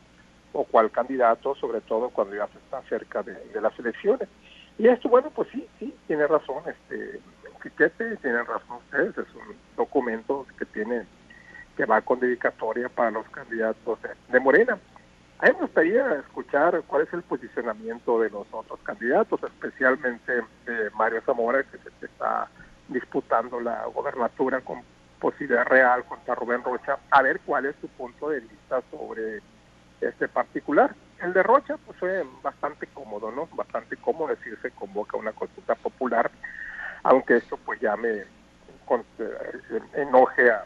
o 0.53 0.64
cual 0.64 0.90
candidato, 0.92 1.57
sobre 1.57 1.81
todo 1.81 2.11
cuando 2.11 2.37
ya 2.37 2.46
se 2.49 2.59
está 2.59 2.81
cerca 2.88 3.25
de 3.25 3.61
las 3.61 3.77
elecciones. 3.79 4.29
Y 4.81 4.88
esto, 4.88 5.11
bueno, 5.11 5.29
pues 5.29 5.47
sí, 5.53 5.69
sí, 5.79 5.95
tiene 6.07 6.27
razón, 6.27 6.62
este, 6.66 7.21
Quiquete, 7.62 8.16
tienen 8.16 8.47
razón 8.47 8.79
ustedes, 8.79 9.11
es 9.19 9.35
un 9.35 9.55
documento 9.77 10.47
que 10.59 10.64
tiene, 10.64 11.05
que 11.77 11.85
va 11.85 12.01
con 12.01 12.19
dedicatoria 12.19 12.88
para 12.88 13.11
los 13.11 13.29
candidatos 13.29 13.99
de, 14.29 14.40
Morena. 14.40 14.79
A 15.38 15.47
mí 15.47 15.53
me 15.53 15.66
gustaría 15.66 16.14
escuchar 16.14 16.83
cuál 16.87 17.03
es 17.03 17.12
el 17.12 17.21
posicionamiento 17.21 18.23
de 18.23 18.31
los 18.31 18.47
otros 18.51 18.81
candidatos, 18.83 19.43
especialmente 19.43 20.33
de 20.64 20.88
Mario 20.97 21.21
Zamora, 21.27 21.62
que 21.62 21.77
se 21.77 22.07
está 22.07 22.49
disputando 22.88 23.61
la 23.61 23.85
gobernatura 23.85 24.62
con 24.62 24.81
posibilidad 25.21 25.66
real 25.66 26.05
contra 26.05 26.35
Rubén 26.35 26.64
Rocha, 26.64 26.99
a 27.11 27.21
ver 27.21 27.40
cuál 27.45 27.66
es 27.66 27.77
su 27.83 27.88
punto 27.88 28.31
de 28.31 28.40
vista 28.40 28.81
sobre 28.90 29.40
este 30.01 30.27
particular. 30.27 30.95
El 31.22 31.33
de 31.35 31.42
Rocha 31.42 31.76
pues 31.85 31.98
fue 31.98 32.24
bastante 32.42 32.87
cómodo, 32.87 33.30
¿no? 33.30 33.46
Bastante 33.52 33.96
cómodo 33.96 34.28
decir 34.28 34.59
se 34.62 34.70
convoca 34.70 35.16
una 35.16 35.33
consulta 35.33 35.74
popular, 35.74 36.30
aunque 37.02 37.37
esto 37.37 37.59
pues 37.59 37.78
ya 37.80 37.96
me 37.96 38.11
eh, 38.11 38.26
enoje 39.94 40.50
a, 40.50 40.64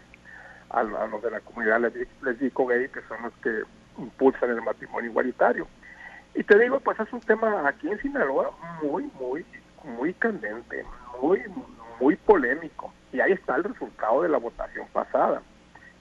a, 0.71 0.83
los 0.83 1.23
de 1.23 1.31
la 1.31 1.41
comunidad 1.41 1.81
lesbico 2.23 2.67
gay, 2.67 2.89
que 2.89 3.03
son 3.03 3.23
los 3.23 3.33
que 3.43 3.63
impulsan 3.99 4.51
el 4.51 4.63
matrimonio 4.63 5.11
igualitario. 5.11 5.67
Y 6.35 6.45
te 6.45 6.59
digo, 6.59 6.81
pues 6.81 6.99
es 7.01 7.13
un 7.13 7.21
tema 7.21 7.69
aquí 7.69 7.89
en 7.89 8.01
Sinaloa 8.01 8.51
muy, 8.83 9.11
muy, 9.21 9.45
muy 9.85 10.15
candente, 10.15 10.85
muy, 11.21 11.43
muy 12.01 12.17
polémico. 12.17 12.93
Y 13.13 13.21
ahí 13.21 13.33
está 13.33 13.57
el 13.57 13.65
resultado 13.65 14.23
de 14.23 14.29
la 14.29 14.39
votación 14.39 14.87
pasada 14.93 15.43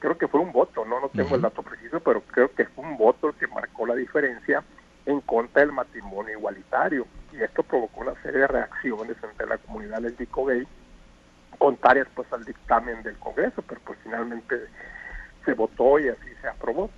creo 0.03 0.17
que 0.17 0.27
fue 0.27 0.41
un 0.41 0.51
voto, 0.51 0.83
no 0.83 0.99
no 0.99 1.07
tengo 1.07 1.35
el 1.35 1.41
dato 1.41 1.63
preciso, 1.63 2.01
pero 2.01 2.21
creo 2.23 2.53
que 2.53 2.65
fue 2.65 2.83
un 2.83 2.97
voto 2.97 3.29
el 3.29 3.35
que 3.35 3.47
marcó 3.47 3.87
la 3.87 3.95
diferencia 3.95 4.61
en 5.05 5.21
contra 5.21 5.61
del 5.61 5.71
matrimonio 5.71 6.37
igualitario. 6.37 7.07
Y 7.31 7.41
esto 7.41 7.63
provocó 7.63 8.01
una 8.01 8.21
serie 8.21 8.41
de 8.41 8.47
reacciones 8.47 9.15
entre 9.23 9.47
la 9.47 9.57
comunidad 9.59 10.01
lésbico-gay, 10.01 10.67
contrarias 11.57 12.09
pues 12.13 12.27
al 12.33 12.43
dictamen 12.43 13.01
del 13.03 13.17
Congreso, 13.17 13.61
pero 13.61 13.79
pues 13.85 13.97
finalmente 14.03 14.67
se 15.45 15.53
votó 15.53 15.97
y 15.99 16.09
así 16.09 16.29
se 16.41 16.49
aprobó. 16.49 16.89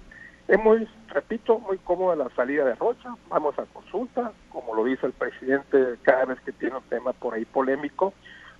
Es 0.47 0.57
muy, 0.63 0.89
repito, 1.09 1.59
muy 1.59 1.77
cómoda 1.77 2.15
la 2.15 2.29
salida 2.35 2.65
de 2.65 2.73
Rocha, 2.73 3.15
vamos 3.29 3.53
a 3.59 3.65
consulta, 3.65 4.31
como 4.49 4.73
lo 4.73 4.83
dice 4.83 5.05
el 5.05 5.13
presidente 5.13 5.99
cada 6.01 6.25
vez 6.25 6.39
que 6.39 6.53
tiene 6.53 6.77
un 6.77 6.83
tema 6.89 7.13
por 7.13 7.35
ahí 7.35 7.45
polémico, 7.45 8.15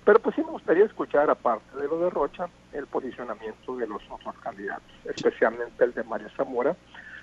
pero 0.06 0.20
pues 0.20 0.36
sí 0.36 0.42
me 0.42 0.52
gustaría 0.52 0.84
escuchar, 0.84 1.28
aparte 1.28 1.76
de 1.76 1.88
lo 1.88 1.98
de 1.98 2.10
Rocha, 2.10 2.48
el 2.72 2.86
posicionamiento 2.86 3.76
de 3.76 3.88
los 3.88 4.00
otros 4.08 4.36
candidatos, 4.38 4.88
especialmente 5.04 5.82
el 5.82 5.92
de 5.94 6.04
María 6.04 6.30
Zamora, 6.36 6.76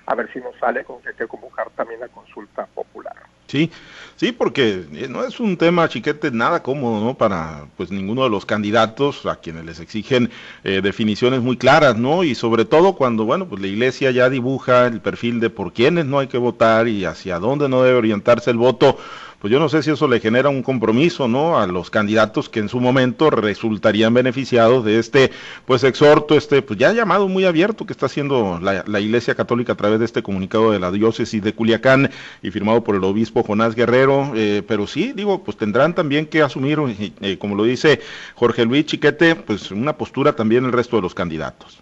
a 0.06 0.16
ver 0.16 0.30
si 0.34 0.40
nos 0.40 0.54
sale 0.60 0.84
con 0.84 1.02
que 1.02 1.10
hay 1.10 1.16
que 1.16 1.26
convocar 1.26 1.70
también 1.78 2.02
la 2.02 2.10
consulta 2.10 2.66
popular. 2.66 3.16
Sí, 3.48 3.72
sí, 4.18 4.34
porque 4.34 4.86
eh, 4.94 5.08
no 5.10 5.24
es 5.24 5.40
un 5.40 5.56
tema 5.58 5.88
chiquete 5.88 6.32
nada 6.32 6.62
cómodo, 6.62 7.06
¿no? 7.06 7.14
Para 7.14 7.68
pues 7.78 7.90
ninguno 7.90 8.24
de 8.24 8.30
los 8.30 8.46
candidatos 8.46 9.26
a 9.26 9.38
quienes 9.38 9.64
les 9.64 9.80
exigen 9.80 10.30
eh, 10.66 10.82
definiciones 10.82 11.42
muy 11.42 11.56
claras, 11.56 11.96
¿no? 11.96 12.24
Y 12.26 12.36
sobre 12.36 12.66
todo 12.66 12.96
cuando, 12.96 13.24
bueno, 13.24 13.48
pues 13.48 13.62
la 13.62 13.68
iglesia 13.68 14.12
ya 14.12 14.30
dibuja 14.30 14.88
el 14.88 15.00
perfil 15.00 15.40
de 15.40 15.50
por 15.50 15.72
quiénes 15.72 16.06
no 16.06 16.20
hay 16.20 16.28
que 16.28 16.38
votar 16.38 16.88
y 16.90 17.06
hacia 17.06 17.40
dónde 17.40 17.70
no 17.70 17.84
debe 17.84 17.98
orientarse 17.98 18.52
el 18.52 18.58
voto 18.58 18.98
pues 19.44 19.52
yo 19.52 19.60
no 19.60 19.68
sé 19.68 19.84
si 19.84 19.92
eso 19.92 20.08
le 20.08 20.22
genera 20.22 20.48
un 20.48 20.64
compromiso, 20.64 21.28
¿no? 21.28 21.60
A 21.60 21.68
los 21.68 21.90
candidatos 21.90 22.48
que 22.48 22.62
en 22.62 22.70
su 22.70 22.80
momento 22.80 23.30
resultarían 23.30 24.14
beneficiados 24.14 24.86
de 24.86 25.00
este, 25.00 25.32
pues 25.66 25.84
exhorto, 25.84 26.38
este, 26.38 26.62
pues 26.62 26.80
ya 26.80 26.94
llamado 26.94 27.28
muy 27.28 27.44
abierto 27.44 27.86
que 27.86 27.92
está 27.92 28.06
haciendo 28.06 28.62
la, 28.62 29.00
Iglesia 29.02 29.36
Católica 29.36 29.74
a 29.74 29.76
través 29.76 30.00
de 30.00 30.06
este 30.06 30.24
comunicado 30.24 30.72
de 30.72 30.80
la 30.80 30.92
diócesis 30.92 31.44
de 31.44 31.54
Culiacán 31.54 32.10
y 32.42 32.52
firmado 32.52 32.86
por 32.86 32.96
el 32.96 33.04
obispo 33.04 33.44
Jonás 33.44 33.76
Guerrero, 33.76 34.32
eh, 34.34 34.64
pero 34.66 34.88
sí, 34.88 35.12
digo, 35.12 35.44
pues 35.44 35.58
tendrán 35.58 35.94
también 35.94 36.26
que 36.26 36.42
asumir, 36.42 36.80
eh, 37.20 37.38
como 37.38 37.58
lo 37.58 37.66
dice 37.66 38.00
Jorge 38.36 38.64
Luis 38.64 38.86
Chiquete, 38.86 39.36
pues 39.36 39.72
una 39.72 39.98
postura 39.98 40.38
también 40.38 40.64
el 40.64 40.72
resto 40.72 40.96
de 40.96 41.02
los 41.02 41.14
candidatos. 41.14 41.82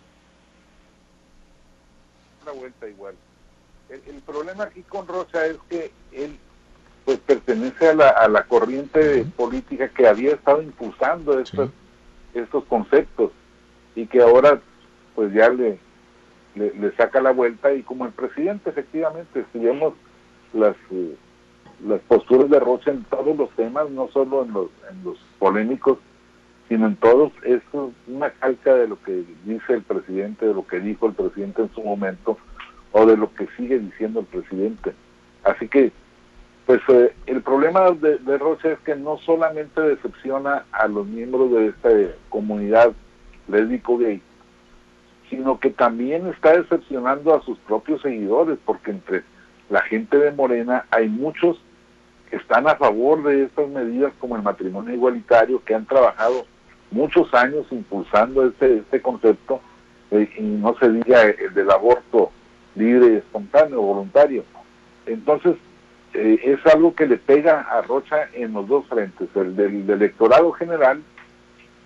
Una 2.41 2.53
vuelta 2.53 2.89
igual. 2.89 3.13
El, 3.87 4.01
el 4.07 4.21
problema 4.23 4.63
aquí 4.63 4.81
con 4.81 5.07
Rosa 5.07 5.45
es 5.45 5.57
que 5.69 5.91
él 6.11 6.39
pues 7.11 7.19
pertenece 7.19 7.89
a 7.89 7.93
la, 7.93 8.09
a 8.09 8.27
la 8.29 8.43
corriente 8.43 9.25
política 9.35 9.89
que 9.89 10.07
había 10.07 10.31
estado 10.31 10.61
impulsando 10.61 11.39
estos, 11.39 11.69
estos 12.33 12.63
conceptos 12.65 13.31
y 13.95 14.07
que 14.07 14.21
ahora 14.21 14.61
pues 15.15 15.33
ya 15.33 15.49
le, 15.49 15.77
le, 16.55 16.95
saca 16.95 17.19
la 17.19 17.31
vuelta 17.31 17.73
y 17.73 17.83
como 17.83 18.05
el 18.05 18.13
presidente 18.13 18.69
efectivamente 18.69 19.45
si 19.51 19.59
vemos 19.59 19.93
las 20.53 20.75
eh, 20.91 21.15
las 21.85 21.99
posturas 22.01 22.49
de 22.49 22.59
Rocha 22.59 22.91
en 22.91 23.03
todos 23.05 23.35
los 23.35 23.49
temas 23.51 23.89
no 23.89 24.07
solo 24.13 24.43
en 24.43 24.53
los 24.53 24.69
en 24.89 25.03
los 25.03 25.17
polémicos 25.37 25.97
sino 26.69 26.87
en 26.87 26.95
todos 26.95 27.33
es 27.43 27.61
una 28.07 28.29
calca 28.29 28.75
de 28.75 28.87
lo 28.87 29.01
que 29.03 29.25
dice 29.43 29.73
el 29.73 29.81
presidente 29.81 30.45
de 30.45 30.53
lo 30.53 30.65
que 30.65 30.79
dijo 30.79 31.07
el 31.07 31.13
presidente 31.13 31.63
en 31.63 31.73
su 31.73 31.81
momento 31.81 32.37
o 32.93 33.05
de 33.05 33.17
lo 33.17 33.33
que 33.33 33.47
sigue 33.57 33.79
diciendo 33.79 34.21
el 34.21 34.25
presidente. 34.27 34.93
Así 35.43 35.67
que 35.67 35.91
pues 36.71 36.81
eh, 36.87 37.13
el 37.25 37.41
problema 37.41 37.91
de, 37.91 38.17
de, 38.19 38.37
Rocha 38.37 38.71
es 38.71 38.79
que 38.79 38.95
no 38.95 39.17
solamente 39.17 39.81
decepciona 39.81 40.63
a 40.71 40.87
los 40.87 41.05
miembros 41.05 41.51
de 41.51 41.67
esta 41.67 41.89
comunidad 42.29 42.93
lésbico 43.49 43.97
gay, 43.97 44.21
sino 45.29 45.59
que 45.59 45.71
también 45.71 46.27
está 46.27 46.53
decepcionando 46.53 47.35
a 47.35 47.41
sus 47.41 47.57
propios 47.59 48.01
seguidores, 48.01 48.57
porque 48.63 48.91
entre 48.91 49.23
la 49.69 49.81
gente 49.81 50.17
de 50.17 50.31
Morena 50.31 50.85
hay 50.91 51.09
muchos 51.09 51.61
que 52.29 52.37
están 52.37 52.65
a 52.69 52.75
favor 52.75 53.21
de 53.23 53.43
estas 53.43 53.67
medidas 53.67 54.13
como 54.17 54.37
el 54.37 54.41
matrimonio 54.41 54.93
igualitario, 54.93 55.61
que 55.65 55.75
han 55.75 55.85
trabajado 55.85 56.45
muchos 56.89 57.33
años 57.33 57.65
impulsando 57.71 58.47
este, 58.47 58.77
este 58.77 59.01
concepto, 59.01 59.59
eh, 60.11 60.29
y 60.37 60.41
no 60.41 60.73
se 60.79 60.89
diga 60.89 61.23
el 61.23 61.53
del 61.53 61.69
aborto 61.69 62.31
libre, 62.75 63.17
espontáneo, 63.17 63.81
voluntario. 63.81 64.45
Entonces, 65.05 65.57
eh, 66.13 66.39
es 66.43 66.73
algo 66.73 66.93
que 66.93 67.05
le 67.05 67.17
pega 67.17 67.61
a 67.61 67.81
Rocha 67.81 68.29
en 68.33 68.53
los 68.53 68.67
dos 68.67 68.85
frentes, 68.87 69.29
el 69.35 69.55
del, 69.55 69.89
electorado 69.89 70.51
general, 70.51 71.01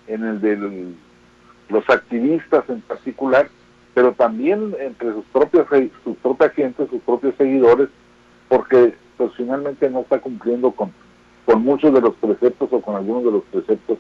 en 0.07 0.23
el 0.23 0.41
de 0.41 0.93
los 1.69 1.89
activistas 1.89 2.63
en 2.69 2.81
particular, 2.81 3.49
pero 3.93 4.13
también 4.13 4.75
entre 4.79 5.13
sus 5.13 5.25
propios 5.25 5.67
sus 6.03 6.17
sus 6.89 7.01
propios 7.03 7.35
seguidores, 7.38 7.89
porque 8.49 8.95
pues 9.17 9.31
finalmente 9.38 9.89
no 9.89 10.01
está 10.01 10.19
cumpliendo 10.19 10.71
con, 10.71 10.91
con 11.45 11.61
muchos 11.61 11.93
de 11.93 12.01
los 12.01 12.15
preceptos 12.15 12.69
o 12.71 12.81
con 12.81 12.95
algunos 12.95 13.23
de 13.23 13.31
los 13.31 13.43
preceptos 13.43 13.97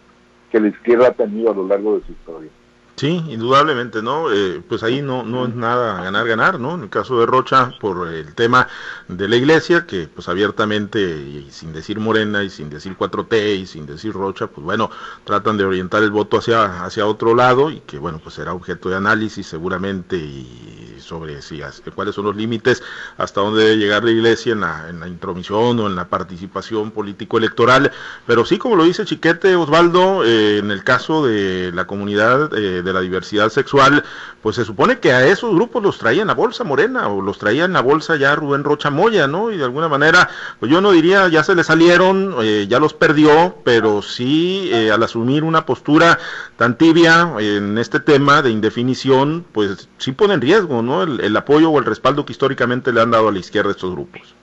que 0.51 0.59
la 0.59 0.67
izquierda 0.69 1.09
ha 1.09 1.11
tenido 1.11 1.51
a 1.51 1.55
lo 1.55 1.67
largo 1.67 1.97
de 1.97 2.05
su 2.05 2.11
historia. 2.11 2.49
Sí, 2.97 3.07
indudablemente, 3.27 4.01
¿no? 4.01 4.31
Eh, 4.31 4.63
pues 4.69 4.81
ahí 4.81 5.01
no, 5.01 5.23
no 5.23 5.45
es 5.45 5.53
nada 5.53 6.01
ganar, 6.01 6.25
ganar, 6.25 6.59
¿no? 6.61 6.75
En 6.75 6.83
el 6.83 6.89
caso 6.89 7.19
de 7.19 7.25
Rocha, 7.25 7.75
por 7.77 8.07
el 8.07 8.33
tema 8.35 8.69
de 9.09 9.27
la 9.27 9.35
iglesia, 9.35 9.85
que 9.85 10.07
pues 10.07 10.29
abiertamente, 10.29 11.01
y 11.01 11.49
sin 11.51 11.73
decir 11.73 11.99
Morena, 11.99 12.41
y 12.43 12.49
sin 12.49 12.69
decir 12.69 12.95
4T, 12.95 13.57
y 13.59 13.65
sin 13.65 13.85
decir 13.85 14.13
Rocha, 14.13 14.47
pues 14.47 14.63
bueno, 14.63 14.89
tratan 15.25 15.57
de 15.57 15.65
orientar 15.65 16.03
el 16.03 16.11
voto 16.11 16.37
hacia, 16.37 16.85
hacia 16.85 17.05
otro 17.05 17.35
lado, 17.35 17.69
y 17.69 17.81
que 17.81 17.99
bueno, 17.99 18.19
pues 18.23 18.35
será 18.35 18.53
objeto 18.53 18.87
de 18.89 18.95
análisis 18.95 19.45
seguramente, 19.45 20.15
y 20.15 20.84
sobre 21.05 21.41
si, 21.41 21.61
cuáles 21.93 22.15
son 22.15 22.25
los 22.25 22.35
límites, 22.35 22.83
hasta 23.17 23.41
dónde 23.41 23.63
debe 23.63 23.77
llegar 23.77 24.03
la 24.03 24.11
iglesia 24.11 24.53
en 24.53 24.61
la, 24.61 24.89
en 24.89 24.99
la 24.99 25.07
intromisión 25.07 25.79
o 25.79 25.87
en 25.87 25.95
la 25.95 26.07
participación 26.07 26.91
político-electoral. 26.91 27.91
Pero 28.25 28.45
sí, 28.45 28.57
como 28.57 28.75
lo 28.75 28.83
dice 28.83 29.05
Chiquete 29.05 29.55
Osvaldo, 29.55 30.23
eh, 30.23 30.57
en 30.57 30.71
el 30.71 30.83
caso 30.83 31.25
de 31.25 31.71
la 31.73 31.85
comunidad, 31.85 32.53
eh, 32.57 32.81
de 32.81 32.93
la 32.93 33.01
diversidad 33.01 33.49
sexual, 33.49 34.03
pues 34.41 34.55
se 34.55 34.65
supone 34.65 34.99
que 34.99 35.11
a 35.11 35.25
esos 35.25 35.53
grupos 35.53 35.81
los 35.83 35.97
traían 35.97 36.27
la 36.27 36.33
bolsa 36.33 36.63
morena 36.63 37.07
o 37.07 37.21
los 37.21 37.37
traían 37.37 37.73
la 37.73 37.81
bolsa 37.81 38.15
ya 38.15 38.35
Rubén 38.35 38.63
Rocha 38.63 38.89
Moya, 38.89 39.27
¿no? 39.27 39.51
Y 39.51 39.57
de 39.57 39.63
alguna 39.63 39.87
manera, 39.87 40.29
pues 40.59 40.71
yo 40.71 40.81
no 40.81 40.91
diría 40.91 41.27
ya 41.29 41.43
se 41.43 41.55
le 41.55 41.63
salieron, 41.63 42.35
eh, 42.41 42.65
ya 42.69 42.79
los 42.79 42.93
perdió, 42.93 43.57
pero 43.63 44.01
sí 44.01 44.71
al 44.91 45.01
asumir 45.03 45.43
una 45.43 45.65
postura 45.65 46.19
tan 46.57 46.77
tibia 46.77 47.33
en 47.39 47.77
este 47.77 47.99
tema 47.99 48.41
de 48.41 48.51
indefinición, 48.51 49.45
pues 49.51 49.89
sí 49.97 50.11
pone 50.11 50.35
en 50.35 50.41
riesgo, 50.41 50.81
¿no? 50.81 50.94
El, 51.03 51.35
apoyo 51.37 51.71
o 51.71 51.79
el 51.79 51.85
respaldo 51.85 52.25
que 52.25 52.33
históricamente 52.33 52.91
le 52.91 53.01
han 53.01 53.11
dado 53.11 53.27
a 53.27 53.31
la 53.31 53.39
izquierda 53.39 53.71
estos 53.71 53.91
grupos. 53.91 54.35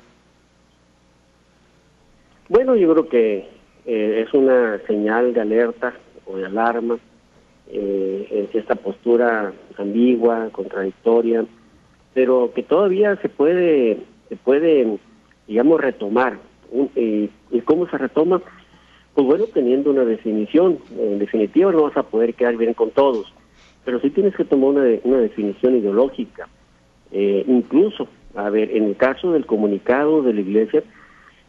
Bueno, 2.49 2.77
yo 2.77 2.93
creo 2.93 3.09
que 3.09 3.49
eh, 3.87 4.25
es 4.27 4.35
una 4.35 4.79
señal 4.87 5.33
de 5.33 5.41
alerta 5.41 5.95
o 6.27 6.37
de 6.37 6.47
alarma 6.47 6.99
eh, 7.71 8.49
esta 8.53 8.75
postura 8.75 9.53
ambigua, 9.79 10.51
contradictoria, 10.53 11.45
pero 12.13 12.53
que 12.55 12.63
todavía 12.63 13.17
se 13.17 13.29
puede, 13.29 13.99
se 14.29 14.37
puede, 14.37 14.99
digamos, 15.47 15.81
retomar. 15.81 16.39
¿Y 16.95 17.61
cómo 17.65 17.87
se 17.89 17.99
retoma? 17.99 18.43
Pues 19.15 19.27
bueno, 19.27 19.45
teniendo 19.53 19.91
una 19.91 20.05
definición. 20.05 20.79
En 20.99 21.19
definitiva 21.19 21.73
no 21.73 21.83
vas 21.83 21.97
a 21.97 22.03
poder 22.03 22.35
quedar 22.35 22.57
bien 22.57 22.75
con 22.75 22.91
todos, 22.91 23.33
pero 23.85 24.01
sí 24.01 24.11
tienes 24.11 24.35
que 24.37 24.45
tomar 24.45 24.71
una, 24.71 24.85
una 25.05 25.19
definición 25.19 25.77
ideológica. 25.77 26.49
Eh, 27.11 27.45
incluso, 27.47 28.09
a 28.35 28.49
ver, 28.51 28.75
en 28.75 28.85
el 28.85 28.97
caso 28.97 29.33
del 29.33 29.47
comunicado 29.47 30.23
de 30.23 30.33
la 30.33 30.41
Iglesia, 30.41 30.83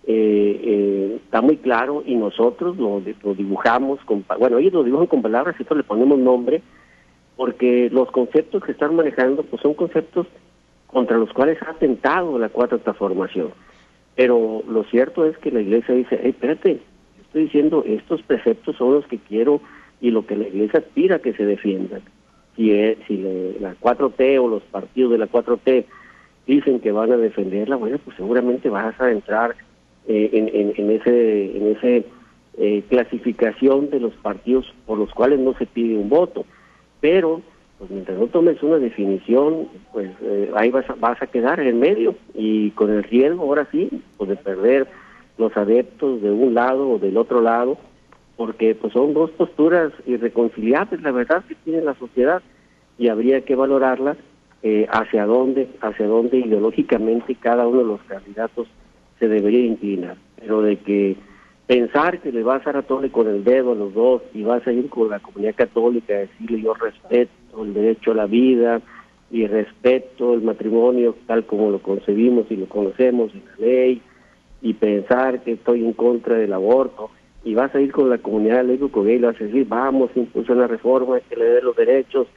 eh, 0.05 0.59
eh, 0.63 1.19
está 1.23 1.41
muy 1.41 1.55
claro 1.57 2.03
y 2.05 2.15
nosotros 2.15 2.75
lo, 2.77 3.01
dibujamos, 3.33 4.01
con, 4.01 4.25
bueno, 4.37 4.57
ellos 4.57 4.73
lo 4.73 4.83
dibujan 4.83 5.07
con 5.07 5.21
palabras 5.21 5.55
nosotros 5.55 5.77
le 5.77 5.83
ponemos 5.83 6.19
nombre, 6.19 6.61
porque 7.37 7.89
los 7.89 8.11
conceptos 8.11 8.63
que 8.63 8.73
están 8.73 8.95
manejando 8.95 9.43
pues 9.43 9.61
son 9.61 9.73
conceptos 9.73 10.27
contra 10.87 11.17
los 11.17 11.31
cuales 11.31 11.57
ha 11.63 11.71
atentado 11.71 12.37
la 12.37 12.49
cuarta 12.49 12.77
transformación. 12.77 13.51
Pero 14.15 14.61
lo 14.67 14.83
cierto 14.83 15.25
es 15.25 15.37
que 15.37 15.51
la 15.51 15.61
iglesia 15.61 15.95
dice, 15.95 16.19
espérate, 16.27 16.81
estoy 17.21 17.43
diciendo, 17.43 17.83
estos 17.87 18.21
preceptos 18.23 18.75
son 18.75 18.93
los 18.93 19.07
que 19.07 19.17
quiero 19.17 19.61
y 20.01 20.11
lo 20.11 20.27
que 20.27 20.35
la 20.35 20.47
iglesia 20.47 20.81
aspira 20.81 21.19
que 21.19 21.33
se 21.33 21.45
defiendan. 21.45 22.01
Si, 22.55 22.71
es, 22.71 22.97
si 23.07 23.17
la 23.59 23.75
4T 23.75 24.39
o 24.39 24.47
los 24.47 24.63
partidos 24.63 25.11
de 25.11 25.17
la 25.17 25.27
4T 25.27 25.85
dicen 26.45 26.79
que 26.79 26.91
van 26.91 27.11
a 27.11 27.17
defenderla, 27.17 27.75
bueno, 27.75 27.97
pues 28.03 28.15
seguramente 28.17 28.69
vas 28.69 28.99
a 29.01 29.11
entrar 29.11 29.55
eh, 30.07 30.29
en, 30.33 30.73
en 30.77 30.91
ese 30.91 32.05
eh, 32.57 32.83
clasificación 32.87 33.89
de 33.89 33.99
los 33.99 34.13
partidos 34.13 34.71
por 34.85 34.99
los 34.99 35.11
cuales 35.11 35.39
no 35.39 35.55
se 35.57 35.65
pide 35.65 35.97
un 35.97 36.09
voto. 36.09 36.45
Pero 37.01 37.41
pues 37.79 37.89
mientras 37.89 38.17
no 38.17 38.27
tomes 38.27 38.61
una 38.61 38.77
definición 38.77 39.67
pues 39.91 40.11
eh, 40.21 40.51
ahí 40.55 40.69
vas 40.69 40.89
a, 40.89 40.93
vas 40.93 41.21
a 41.21 41.27
quedar 41.27 41.59
en 41.59 41.79
medio 41.79 42.15
y 42.35 42.69
con 42.71 42.91
el 42.91 43.03
riesgo 43.03 43.43
ahora 43.43 43.67
sí 43.71 43.89
pues 44.17 44.29
de 44.29 44.35
perder 44.35 44.87
los 45.37 45.57
adeptos 45.57 46.21
de 46.21 46.31
un 46.31 46.53
lado 46.53 46.91
o 46.91 46.99
del 46.99 47.17
otro 47.17 47.41
lado 47.41 47.77
porque 48.35 48.75
pues 48.75 48.93
son 48.93 49.13
dos 49.13 49.31
posturas 49.31 49.91
irreconciliables 50.05 51.01
la 51.01 51.11
verdad 51.11 51.43
que 51.45 51.55
tiene 51.55 51.81
la 51.81 51.95
sociedad 51.95 52.41
y 52.97 53.07
habría 53.07 53.41
que 53.41 53.55
valorarlas 53.55 54.17
hacia 54.89 55.25
dónde 55.25 55.67
hacia 55.81 56.07
dónde 56.07 56.37
ideológicamente 56.37 57.35
cada 57.35 57.67
uno 57.67 57.79
de 57.79 57.85
los 57.85 58.01
candidatos 58.03 58.67
se 59.19 59.27
debería 59.27 59.65
inclinar, 59.65 60.17
pero 60.39 60.61
de 60.61 60.77
que 60.77 61.15
pensar 61.67 62.19
que 62.19 62.31
le 62.31 62.43
vas 62.43 62.65
a 62.67 62.73
dar 62.73 62.83
con 62.83 63.27
el 63.27 63.43
dedo 63.43 63.71
a 63.71 63.75
los 63.75 63.93
dos 63.93 64.21
y 64.33 64.43
vas 64.43 64.65
a 64.67 64.71
ir 64.73 64.89
con 64.89 65.09
la 65.09 65.19
comunidad 65.19 65.55
católica 65.55 66.13
a 66.13 66.19
decirle 66.19 66.61
yo 66.61 66.73
respeto 66.73 67.63
el 67.63 67.73
derecho 67.73 68.11
a 68.11 68.15
la 68.15 68.25
vida 68.25 68.81
y 69.31 69.47
respeto 69.47 70.33
el 70.33 70.41
matrimonio 70.41 71.15
tal 71.25 71.45
como 71.45 71.71
lo 71.71 71.79
concebimos 71.79 72.47
y 72.49 72.57
lo 72.57 72.67
conocemos 72.67 73.33
en 73.33 73.43
la 73.45 73.65
ley 73.65 74.01
y 74.61 74.73
pensar 74.73 75.41
que 75.43 75.53
estoy 75.53 75.85
en 75.85 75.93
contra 75.93 76.35
del 76.35 76.51
aborto 76.51 77.09
y 77.43 77.53
vas 77.55 77.73
a 77.75 77.81
ir 77.81 77.91
con 77.91 78.09
la 78.09 78.17
comunidad 78.17 78.63
lésbico 78.63 79.03
gay 79.03 79.15
y 79.15 79.19
vas 79.19 79.39
a 79.39 79.43
decir 79.43 79.67
vamos 79.67 80.11
a 80.15 80.19
impulsar 80.19 80.55
una 80.55 80.67
reforma 80.67 81.19
que 81.21 81.35
le 81.35 81.45
dé 81.45 81.61
los 81.61 81.75
derechos 81.75 82.27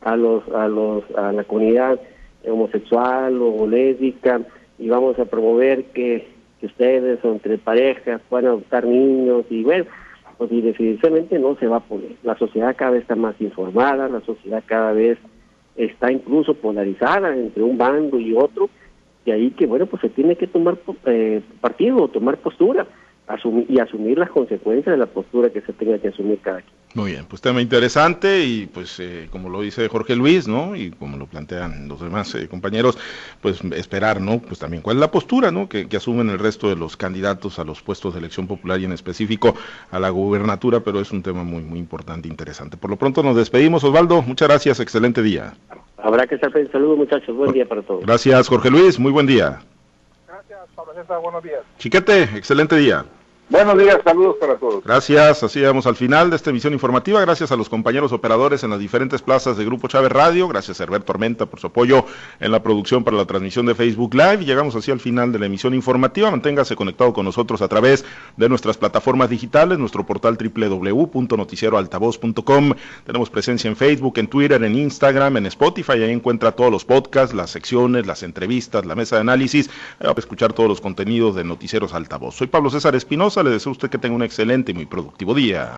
a 0.00 0.16
los 0.16 0.48
a 0.48 0.68
los 0.68 1.04
a 1.16 1.32
la 1.32 1.44
comunidad 1.44 2.00
homosexual 2.46 3.40
o 3.40 3.66
lésbica 3.66 4.40
y 4.78 4.88
vamos 4.88 5.18
a 5.18 5.24
promover 5.24 5.84
que, 5.86 6.26
que 6.60 6.66
ustedes 6.66 7.24
entre 7.24 7.58
parejas 7.58 8.20
puedan 8.28 8.46
adoptar 8.46 8.84
niños 8.84 9.44
y 9.48 9.62
bueno, 9.62 9.84
pues 10.38 10.50
y 10.50 10.60
definitivamente 10.60 11.38
no 11.38 11.56
se 11.56 11.68
va 11.68 11.76
a 11.76 11.80
poner. 11.80 12.12
La 12.24 12.36
sociedad 12.36 12.74
cada 12.76 12.92
vez 12.92 13.02
está 13.02 13.14
más 13.14 13.40
informada, 13.40 14.08
la 14.08 14.20
sociedad 14.22 14.62
cada 14.66 14.92
vez 14.92 15.18
está 15.76 16.10
incluso 16.10 16.54
polarizada 16.54 17.36
entre 17.36 17.62
un 17.62 17.78
bando 17.78 18.18
y 18.18 18.34
otro, 18.34 18.68
y 19.24 19.30
ahí 19.30 19.50
que 19.52 19.66
bueno, 19.66 19.86
pues 19.86 20.02
se 20.02 20.08
tiene 20.08 20.34
que 20.34 20.48
tomar 20.48 20.78
eh, 21.06 21.42
partido, 21.60 22.08
tomar 22.08 22.38
postura 22.38 22.86
y 23.68 23.78
asumir 23.78 24.18
las 24.18 24.30
consecuencias 24.30 24.92
de 24.92 24.98
la 24.98 25.06
postura 25.06 25.50
que 25.50 25.60
se 25.62 25.72
tenga 25.72 25.98
que 25.98 26.08
asumir 26.08 26.38
cada 26.40 26.60
quien. 26.60 26.82
Muy 26.94 27.12
bien, 27.12 27.24
pues 27.26 27.40
tema 27.40 27.62
interesante 27.62 28.44
y 28.44 28.66
pues 28.66 29.00
eh, 29.00 29.26
como 29.30 29.48
lo 29.48 29.62
dice 29.62 29.88
Jorge 29.88 30.14
Luis, 30.14 30.46
¿no? 30.46 30.76
Y 30.76 30.90
como 30.90 31.16
lo 31.16 31.26
plantean 31.26 31.88
los 31.88 32.02
demás 32.02 32.34
eh, 32.34 32.48
compañeros, 32.48 32.98
pues 33.40 33.62
esperar, 33.74 34.20
¿no? 34.20 34.40
Pues 34.40 34.58
también 34.58 34.82
cuál 34.82 34.98
es 34.98 35.00
la 35.00 35.10
postura, 35.10 35.50
¿no? 35.50 35.70
Que, 35.70 35.88
que, 35.88 35.96
asumen 35.96 36.28
el 36.28 36.38
resto 36.38 36.68
de 36.68 36.76
los 36.76 36.98
candidatos 36.98 37.58
a 37.58 37.64
los 37.64 37.80
puestos 37.80 38.12
de 38.12 38.20
elección 38.20 38.46
popular 38.46 38.78
y 38.78 38.84
en 38.84 38.92
específico 38.92 39.54
a 39.90 39.98
la 39.98 40.10
gubernatura, 40.10 40.80
pero 40.80 41.00
es 41.00 41.10
un 41.12 41.22
tema 41.22 41.44
muy, 41.44 41.62
muy 41.62 41.78
importante 41.78 42.28
e 42.28 42.30
interesante. 42.30 42.76
Por 42.76 42.90
lo 42.90 42.96
pronto 42.96 43.22
nos 43.22 43.36
despedimos, 43.36 43.84
Osvaldo, 43.84 44.20
muchas 44.20 44.48
gracias, 44.48 44.78
excelente 44.78 45.22
día. 45.22 45.54
Habrá 45.96 46.26
que 46.26 46.34
estar 46.34 46.52
feliz, 46.52 46.68
saludos 46.72 46.98
muchachos, 46.98 47.34
buen 47.34 47.52
día 47.52 47.66
para 47.66 47.80
todos. 47.80 48.04
Gracias, 48.04 48.48
Jorge 48.48 48.70
Luis, 48.70 48.98
muy 48.98 49.12
buen 49.12 49.26
día. 49.26 49.60
Pablo 50.74 50.94
César, 50.94 51.20
buenos 51.20 51.42
días. 51.42 51.60
Chiquete, 51.78 52.22
excelente 52.22 52.76
día. 52.76 53.04
Buenos 53.52 53.76
días, 53.76 53.98
saludos 54.02 54.36
para 54.40 54.56
todos. 54.56 54.82
Gracias, 54.82 55.42
así 55.42 55.58
llegamos 55.58 55.86
al 55.86 55.94
final 55.94 56.30
de 56.30 56.36
esta 56.36 56.48
emisión 56.48 56.72
informativa. 56.72 57.20
Gracias 57.20 57.52
a 57.52 57.56
los 57.56 57.68
compañeros 57.68 58.10
operadores 58.10 58.64
en 58.64 58.70
las 58.70 58.78
diferentes 58.78 59.20
plazas 59.20 59.58
de 59.58 59.66
Grupo 59.66 59.88
Chávez 59.88 60.10
Radio. 60.10 60.48
Gracias 60.48 60.80
a 60.80 60.84
Herbert 60.84 61.04
Tormenta 61.04 61.44
por 61.44 61.60
su 61.60 61.66
apoyo 61.66 62.06
en 62.40 62.50
la 62.50 62.62
producción 62.62 63.04
para 63.04 63.18
la 63.18 63.26
transmisión 63.26 63.66
de 63.66 63.74
Facebook 63.74 64.14
Live. 64.14 64.46
Llegamos 64.46 64.74
así 64.74 64.90
al 64.90 65.00
final 65.00 65.32
de 65.32 65.38
la 65.38 65.44
emisión 65.44 65.74
informativa. 65.74 66.30
Manténgase 66.30 66.76
conectado 66.76 67.12
con 67.12 67.26
nosotros 67.26 67.60
a 67.60 67.68
través 67.68 68.06
de 68.38 68.48
nuestras 68.48 68.78
plataformas 68.78 69.28
digitales, 69.28 69.78
nuestro 69.78 70.06
portal 70.06 70.38
www.noticieroaltavoz.com. 70.38 72.72
Tenemos 73.04 73.28
presencia 73.28 73.68
en 73.68 73.76
Facebook, 73.76 74.14
en 74.16 74.28
Twitter, 74.28 74.64
en 74.64 74.78
Instagram, 74.78 75.36
en 75.36 75.44
Spotify. 75.44 76.02
Ahí 76.02 76.10
encuentra 76.10 76.52
todos 76.52 76.72
los 76.72 76.86
podcasts, 76.86 77.34
las 77.34 77.50
secciones, 77.50 78.06
las 78.06 78.22
entrevistas, 78.22 78.86
la 78.86 78.94
mesa 78.94 79.16
de 79.16 79.20
análisis. 79.20 79.68
Ahí 80.00 80.06
va 80.06 80.14
a 80.16 80.18
escuchar 80.18 80.54
todos 80.54 80.70
los 80.70 80.80
contenidos 80.80 81.34
de 81.34 81.44
Noticieros 81.44 81.92
Altavoz. 81.92 82.34
Soy 82.34 82.46
Pablo 82.46 82.70
César 82.70 82.96
Espinosa 82.96 83.41
le 83.42 83.50
deseo 83.50 83.70
a 83.70 83.72
usted 83.72 83.90
que 83.90 83.98
tenga 83.98 84.14
un 84.16 84.22
excelente 84.22 84.72
y 84.72 84.74
muy 84.74 84.86
productivo 84.86 85.34
día. 85.34 85.70